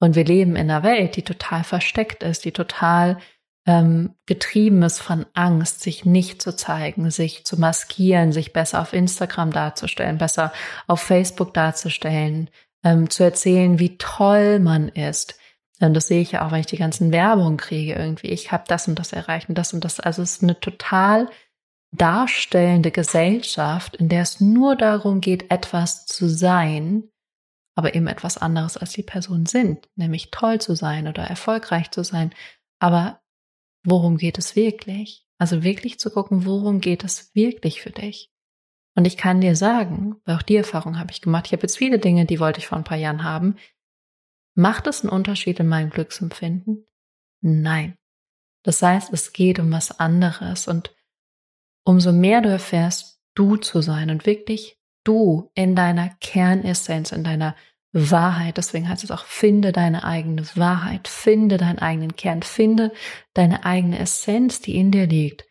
Und 0.00 0.14
wir 0.14 0.24
leben 0.24 0.56
in 0.56 0.70
einer 0.70 0.82
Welt, 0.82 1.16
die 1.16 1.22
total 1.22 1.64
versteckt 1.64 2.22
ist, 2.22 2.44
die 2.44 2.52
total 2.52 3.18
ähm, 3.66 4.14
getrieben 4.26 4.82
ist 4.82 5.00
von 5.00 5.26
Angst, 5.34 5.82
sich 5.82 6.06
nicht 6.06 6.40
zu 6.40 6.56
zeigen, 6.56 7.10
sich 7.10 7.44
zu 7.44 7.60
maskieren, 7.60 8.32
sich 8.32 8.52
besser 8.54 8.80
auf 8.80 8.94
Instagram 8.94 9.52
darzustellen, 9.52 10.16
besser 10.16 10.52
auf 10.86 11.02
Facebook 11.02 11.52
darzustellen, 11.52 12.48
ähm, 12.82 13.10
zu 13.10 13.24
erzählen, 13.24 13.78
wie 13.78 13.98
toll 13.98 14.58
man 14.60 14.88
ist. 14.88 15.37
Und 15.80 15.94
das 15.94 16.08
sehe 16.08 16.20
ich 16.20 16.32
ja 16.32 16.46
auch, 16.46 16.50
wenn 16.50 16.60
ich 16.60 16.66
die 16.66 16.76
ganzen 16.76 17.12
Werbung 17.12 17.56
kriege 17.56 17.94
irgendwie. 17.94 18.28
Ich 18.28 18.50
habe 18.50 18.64
das 18.66 18.88
und 18.88 18.98
das 18.98 19.12
erreicht 19.12 19.48
und 19.48 19.56
das 19.56 19.72
und 19.72 19.84
das. 19.84 20.00
Also 20.00 20.22
es 20.22 20.32
ist 20.32 20.42
eine 20.42 20.58
total 20.58 21.28
darstellende 21.92 22.90
Gesellschaft, 22.90 23.96
in 23.96 24.08
der 24.08 24.22
es 24.22 24.40
nur 24.40 24.76
darum 24.76 25.20
geht, 25.20 25.50
etwas 25.50 26.06
zu 26.06 26.28
sein, 26.28 27.04
aber 27.76 27.94
eben 27.94 28.08
etwas 28.08 28.36
anderes 28.38 28.76
als 28.76 28.92
die 28.92 29.04
Personen 29.04 29.46
sind, 29.46 29.88
nämlich 29.94 30.30
toll 30.30 30.60
zu 30.60 30.74
sein 30.74 31.06
oder 31.08 31.22
erfolgreich 31.22 31.90
zu 31.90 32.02
sein. 32.02 32.34
Aber 32.80 33.20
worum 33.84 34.18
geht 34.18 34.38
es 34.38 34.56
wirklich? 34.56 35.26
Also 35.38 35.62
wirklich 35.62 36.00
zu 36.00 36.10
gucken, 36.10 36.44
worum 36.44 36.80
geht 36.80 37.04
es 37.04 37.34
wirklich 37.34 37.80
für 37.80 37.90
dich? 37.90 38.32
Und 38.96 39.06
ich 39.06 39.16
kann 39.16 39.40
dir 39.40 39.54
sagen, 39.54 40.16
weil 40.24 40.36
auch 40.36 40.42
die 40.42 40.56
Erfahrung 40.56 40.98
habe 40.98 41.12
ich 41.12 41.22
gemacht, 41.22 41.46
ich 41.46 41.52
habe 41.52 41.62
jetzt 41.62 41.78
viele 41.78 42.00
Dinge, 42.00 42.26
die 42.26 42.40
wollte 42.40 42.58
ich 42.58 42.66
vor 42.66 42.76
ein 42.76 42.84
paar 42.84 42.96
Jahren 42.96 43.22
haben. 43.22 43.56
Macht 44.58 44.88
es 44.88 45.02
einen 45.02 45.10
Unterschied 45.10 45.60
in 45.60 45.68
meinem 45.68 45.90
Glücksempfinden? 45.90 46.84
Nein. 47.40 47.96
Das 48.64 48.82
heißt, 48.82 49.12
es 49.12 49.32
geht 49.32 49.60
um 49.60 49.70
was 49.70 50.00
anderes 50.00 50.66
und 50.66 50.92
umso 51.84 52.10
mehr 52.10 52.40
du 52.40 52.48
erfährst, 52.48 53.20
du 53.34 53.54
zu 53.54 53.82
sein 53.82 54.10
und 54.10 54.26
wirklich 54.26 54.76
du 55.04 55.52
in 55.54 55.76
deiner 55.76 56.08
Kernessenz, 56.20 57.12
in 57.12 57.22
deiner 57.22 57.54
Wahrheit, 57.92 58.56
deswegen 58.56 58.88
heißt 58.88 59.04
es 59.04 59.12
auch, 59.12 59.26
finde 59.26 59.70
deine 59.70 60.02
eigene 60.02 60.42
Wahrheit, 60.56 61.06
finde 61.06 61.56
deinen 61.56 61.78
eigenen 61.78 62.16
Kern, 62.16 62.42
finde 62.42 62.90
deine 63.34 63.64
eigene 63.64 64.00
Essenz, 64.00 64.60
die 64.60 64.74
in 64.74 64.90
dir 64.90 65.06
liegt, 65.06 65.46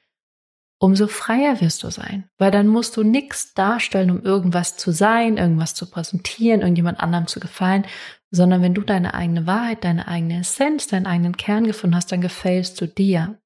umso 0.79 1.07
freier 1.07 1.61
wirst 1.61 1.81
du 1.83 1.89
sein, 1.89 2.29
weil 2.37 2.51
dann 2.51 2.67
musst 2.67 2.97
du 2.97 3.03
nichts 3.03 3.53
darstellen, 3.53 4.11
um 4.11 4.21
irgendwas 4.21 4.75
zu 4.75 4.91
sein, 4.91 5.37
irgendwas 5.37 5.75
zu 5.75 5.89
präsentieren, 5.89 6.59
irgendjemand 6.59 6.99
anderem 6.99 7.27
zu 7.27 7.39
gefallen, 7.39 7.85
sondern 8.31 8.61
wenn 8.61 8.73
du 8.73 8.81
deine 8.81 9.13
eigene 9.13 9.47
Wahrheit, 9.47 9.83
deine 9.83 10.07
eigene 10.07 10.41
Essenz, 10.41 10.87
deinen 10.87 11.07
eigenen 11.07 11.37
Kern 11.37 11.65
gefunden 11.65 11.95
hast, 11.95 12.11
dann 12.11 12.21
gefällst 12.21 12.79
du 12.81 12.87
dir. 12.87 13.39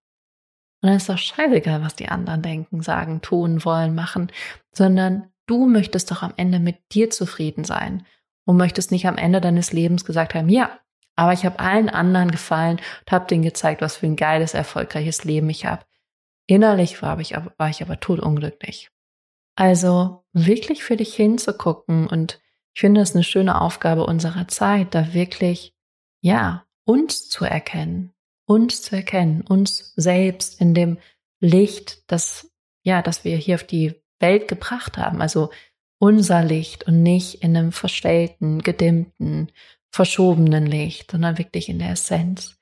Und 0.81 0.87
dann 0.87 0.97
ist 0.97 1.09
doch 1.09 1.17
scheißegal, 1.17 1.83
was 1.83 1.95
die 1.95 2.09
anderen 2.09 2.41
denken, 2.41 2.81
sagen, 2.81 3.21
tun, 3.21 3.63
wollen, 3.63 3.93
machen, 3.93 4.31
sondern 4.71 5.31
du 5.45 5.67
möchtest 5.67 6.09
doch 6.09 6.23
am 6.23 6.33
Ende 6.37 6.59
mit 6.59 6.77
dir 6.91 7.09
zufrieden 7.09 7.63
sein 7.63 8.05
und 8.45 8.57
möchtest 8.57 8.91
nicht 8.91 9.07
am 9.07 9.17
Ende 9.17 9.41
deines 9.41 9.73
Lebens 9.73 10.05
gesagt 10.05 10.33
haben, 10.33 10.49
ja, 10.49 10.79
aber 11.15 11.33
ich 11.33 11.45
habe 11.45 11.59
allen 11.59 11.89
anderen 11.89 12.31
gefallen 12.31 12.77
und 13.01 13.11
habe 13.11 13.27
denen 13.27 13.43
gezeigt, 13.43 13.81
was 13.81 13.97
für 13.97 14.07
ein 14.07 14.15
geiles, 14.15 14.53
erfolgreiches 14.53 15.23
Leben 15.23 15.49
ich 15.49 15.65
habe. 15.65 15.85
Innerlich 16.47 17.01
war 17.01 17.19
ich, 17.19 17.37
aber, 17.37 17.53
war 17.57 17.69
ich 17.69 17.83
aber 17.83 17.99
totunglücklich. 17.99 18.89
Also 19.55 20.23
wirklich 20.33 20.83
für 20.83 20.97
dich 20.97 21.13
hinzugucken 21.13 22.07
und 22.07 22.41
ich 22.73 22.81
finde 22.81 23.01
es 23.01 23.13
eine 23.13 23.23
schöne 23.23 23.59
Aufgabe 23.61 24.05
unserer 24.05 24.47
Zeit, 24.47 24.95
da 24.95 25.13
wirklich, 25.13 25.73
ja, 26.21 26.65
uns 26.85 27.29
zu 27.29 27.45
erkennen, 27.45 28.13
uns 28.45 28.81
zu 28.81 28.95
erkennen, 28.95 29.41
uns 29.41 29.93
selbst 29.95 30.59
in 30.59 30.73
dem 30.73 30.97
Licht, 31.39 32.03
das, 32.07 32.51
ja, 32.83 33.01
das 33.01 33.23
wir 33.23 33.37
hier 33.37 33.55
auf 33.55 33.63
die 33.63 34.01
Welt 34.19 34.47
gebracht 34.47 34.97
haben. 34.97 35.21
Also 35.21 35.49
unser 35.99 36.43
Licht 36.43 36.85
und 36.85 37.03
nicht 37.03 37.43
in 37.43 37.55
einem 37.55 37.71
verstellten, 37.71 38.61
gedimmten, 38.61 39.49
verschobenen 39.91 40.65
Licht, 40.65 41.11
sondern 41.11 41.37
wirklich 41.37 41.69
in 41.69 41.79
der 41.79 41.91
Essenz. 41.91 42.57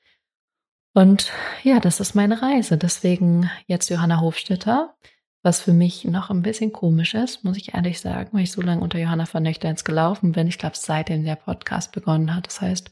Und 0.93 1.31
ja, 1.63 1.79
das 1.79 1.99
ist 1.99 2.15
meine 2.15 2.41
Reise. 2.41 2.77
Deswegen 2.77 3.49
jetzt 3.67 3.89
Johanna 3.89 4.19
Hofstetter, 4.19 4.95
was 5.41 5.61
für 5.61 5.73
mich 5.73 6.05
noch 6.05 6.29
ein 6.29 6.41
bisschen 6.41 6.73
komisch 6.73 7.13
ist, 7.13 7.43
muss 7.43 7.57
ich 7.57 7.73
ehrlich 7.73 8.01
sagen, 8.01 8.29
weil 8.33 8.43
ich 8.43 8.51
so 8.51 8.61
lange 8.61 8.81
unter 8.81 8.99
Johanna 8.99 9.25
Vernöchterns 9.25 9.85
gelaufen 9.85 10.33
bin. 10.33 10.47
Ich 10.47 10.57
glaube, 10.57 10.75
seitdem 10.75 11.23
der 11.23 11.37
Podcast 11.37 11.91
begonnen 11.91 12.35
hat. 12.35 12.47
Das 12.47 12.61
heißt, 12.61 12.91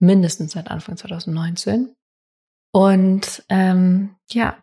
mindestens 0.00 0.52
seit 0.52 0.70
Anfang 0.70 0.96
2019. 0.96 1.94
Und 2.72 3.44
ähm, 3.48 4.16
ja, 4.30 4.58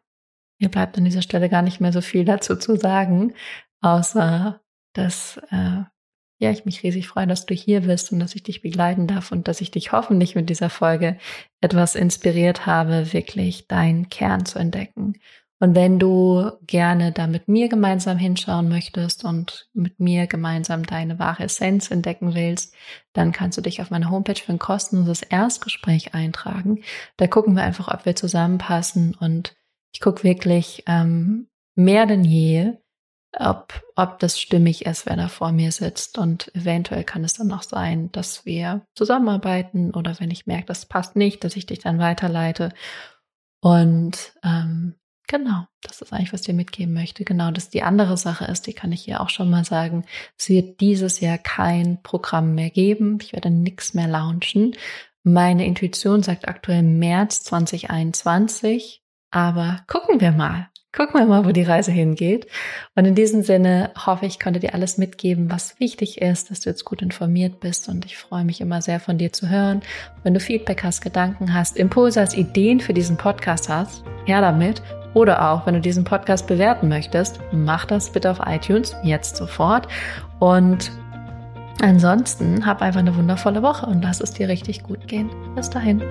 mir 0.60 0.70
bleibt 0.70 0.98
an 0.98 1.06
dieser 1.06 1.22
Stelle 1.22 1.50
gar 1.50 1.62
nicht 1.62 1.80
mehr 1.80 1.94
so 1.94 2.02
viel 2.02 2.26
dazu 2.26 2.56
zu 2.58 2.76
sagen, 2.76 3.34
außer 3.82 4.62
dass 4.94 5.38
äh, 5.50 5.84
ja 6.40 6.52
ich 6.52 6.66
mich 6.66 6.84
riesig 6.84 7.08
freue, 7.08 7.28
dass 7.28 7.46
du 7.46 7.54
hier 7.54 7.82
bist 7.82 8.12
und 8.12 8.20
dass 8.20 8.36
ich 8.36 8.44
dich 8.44 8.62
begleiten 8.62 9.08
darf 9.08 9.32
und 9.32 9.48
dass 9.48 9.62
ich 9.62 9.72
dich 9.72 9.94
hoffentlich 9.94 10.36
mit 10.36 10.50
dieser 10.50 10.70
Folge 10.70 11.18
etwas 11.62 11.96
inspiriert 11.96 12.66
habe, 12.66 13.14
wirklich 13.14 13.68
deinen 13.68 14.10
Kern 14.10 14.46
zu 14.46 14.60
entdecken. 14.60 15.14
Und 15.62 15.76
wenn 15.76 16.00
du 16.00 16.52
gerne 16.66 17.12
da 17.12 17.28
mit 17.28 17.48
mir 17.48 17.70
gemeinsam 17.70 18.18
hinschauen 18.18 18.68
möchtest 18.68 19.24
und 19.24 19.70
mit 19.74 20.00
mir 20.00 20.26
gemeinsam 20.26 20.88
deine 20.88 21.20
wahre 21.20 21.44
Essenz 21.44 21.92
entdecken 21.92 22.34
willst, 22.34 22.74
dann 23.14 23.32
kannst 23.32 23.60
du 23.60 23.62
dich 23.62 23.80
auf 23.80 23.92
meine 23.92 24.10
Homepage 24.10 24.42
für 24.42 24.54
ein 24.54 24.58
kostenloses 24.58 25.22
Erstgespräch 25.22 26.16
eintragen. 26.16 26.82
Da 27.18 27.28
gucken 27.28 27.56
wir 27.56 27.62
einfach, 27.62 27.94
ob 27.94 28.06
wir 28.06 28.16
zusammenpassen 28.16 29.16
und 29.20 29.56
ich 29.94 30.00
gucke 30.00 30.24
wirklich 30.24 30.84
ähm, 30.88 31.48
mehr 31.76 32.08
denn 32.08 32.24
je, 32.24 32.74
ob, 33.38 33.84
ob 33.96 34.18
das 34.18 34.40
stimmig 34.40 34.88
ist, 34.88 35.06
wer 35.06 35.16
da 35.16 35.28
vor 35.28 35.52
mir 35.52 35.72
sitzt. 35.72 36.18
Und 36.18 36.54
eventuell 36.56 37.04
kann 37.04 37.24
es 37.24 37.34
dann 37.34 37.48
noch 37.48 37.62
sein, 37.62 38.12
dass 38.14 38.48
wir 38.48 38.88
zusammenarbeiten 38.96 39.92
oder 39.94 40.20
wenn 40.20 40.32
ich 40.32 40.48
merke, 40.48 40.66
das 40.66 40.88
passt 40.88 41.16
nicht, 41.16 41.44
dass 41.44 41.56
ich 41.56 41.68
dich 41.68 41.78
dann 41.78 42.00
weiterleite. 42.00 42.74
Und 43.62 44.34
ähm, 44.44 44.96
genau, 45.32 45.66
das 45.82 46.02
ist 46.02 46.12
eigentlich, 46.12 46.34
was 46.34 46.42
ich 46.42 46.48
dir 46.48 46.54
mitgeben 46.54 46.94
möchte. 46.94 47.24
Genau, 47.24 47.52
dass 47.52 47.70
die 47.70 47.84
andere 47.84 48.18
Sache 48.18 48.46
ist, 48.46 48.68
die 48.68 48.74
kann 48.74 48.92
ich 48.92 49.02
hier 49.02 49.22
auch 49.22 49.30
schon 49.30 49.50
mal 49.50 49.64
sagen. 49.64 50.06
Es 50.38 50.50
wird 50.50 50.82
dieses 50.82 51.22
Jahr 51.22 51.38
kein 51.38 52.04
Programm 52.04 52.54
mehr 52.54 52.70
geben. 52.70 53.18
Ich 53.22 53.34
werde 53.34 53.50
nichts 53.50 53.94
mehr 53.94 54.08
launchen. 54.08 54.76
Meine 55.24 55.66
Intuition 55.66 56.22
sagt 56.22 56.48
aktuell 56.48 56.84
März 56.84 57.44
2021. 57.44 59.02
Aber 59.32 59.80
gucken 59.88 60.20
wir 60.20 60.34
mal. 60.34 60.68
Gucken 60.94 61.22
wir 61.22 61.26
mal, 61.26 61.46
wo 61.46 61.52
die 61.52 61.64
Reise 61.64 61.94
hingeht. 61.94 62.48
Und 62.96 63.06
in 63.06 63.16
diesem 63.16 63.44
Sinne 63.44 63.92
hoffe 63.98 64.26
ich, 64.26 64.42
konnte 64.42 64.60
dir 64.60 64.74
alles 64.74 64.98
mitgeben, 64.98 65.50
was 65.50 65.80
wichtig 65.80 66.22
ist, 66.22 66.52
dass 66.52 66.60
du 66.60 66.70
jetzt 66.70 66.84
gut 66.84 67.02
informiert 67.02 67.62
bist. 67.62 67.88
Und 67.88 68.04
ich 68.04 68.18
freue 68.18 68.44
mich 68.44 68.60
immer 68.60 68.82
sehr 68.82 69.00
von 69.00 69.18
dir 69.18 69.32
zu 69.32 69.48
hören. 69.50 69.82
Wenn 70.24 70.34
du 70.34 70.42
Feedback 70.42 70.84
hast, 70.84 71.00
Gedanken 71.00 71.54
hast, 71.54 71.78
Impulse 71.78 72.20
hast, 72.20 72.36
Ideen 72.36 72.82
für 72.82 72.94
diesen 72.94 73.16
Podcast 73.16 73.70
hast, 73.70 74.04
her 74.26 74.42
damit. 74.42 74.82
Oder 75.14 75.52
auch, 75.52 75.66
wenn 75.66 75.74
du 75.74 75.82
diesen 75.82 76.04
Podcast 76.04 76.48
bewerten 76.48 76.88
möchtest, 76.88 77.40
mach 77.52 77.86
das 77.86 78.12
bitte 78.12 78.32
auf 78.32 78.40
iTunes 78.46 78.96
jetzt 79.04 79.36
sofort. 79.36 79.88
Und 80.40 80.92
ansonsten 81.82 82.66
hab 82.66 82.82
einfach 82.82 83.02
eine 83.02 83.16
wundervolle 83.16 83.62
Woche 83.62 83.86
und 83.86 84.02
lass 84.02 84.22
es 84.22 84.32
dir 84.32 84.48
richtig 84.48 84.84
gut 84.84 85.08
gehen. 85.08 85.30
Bis 85.56 85.70
dahin. 85.70 86.02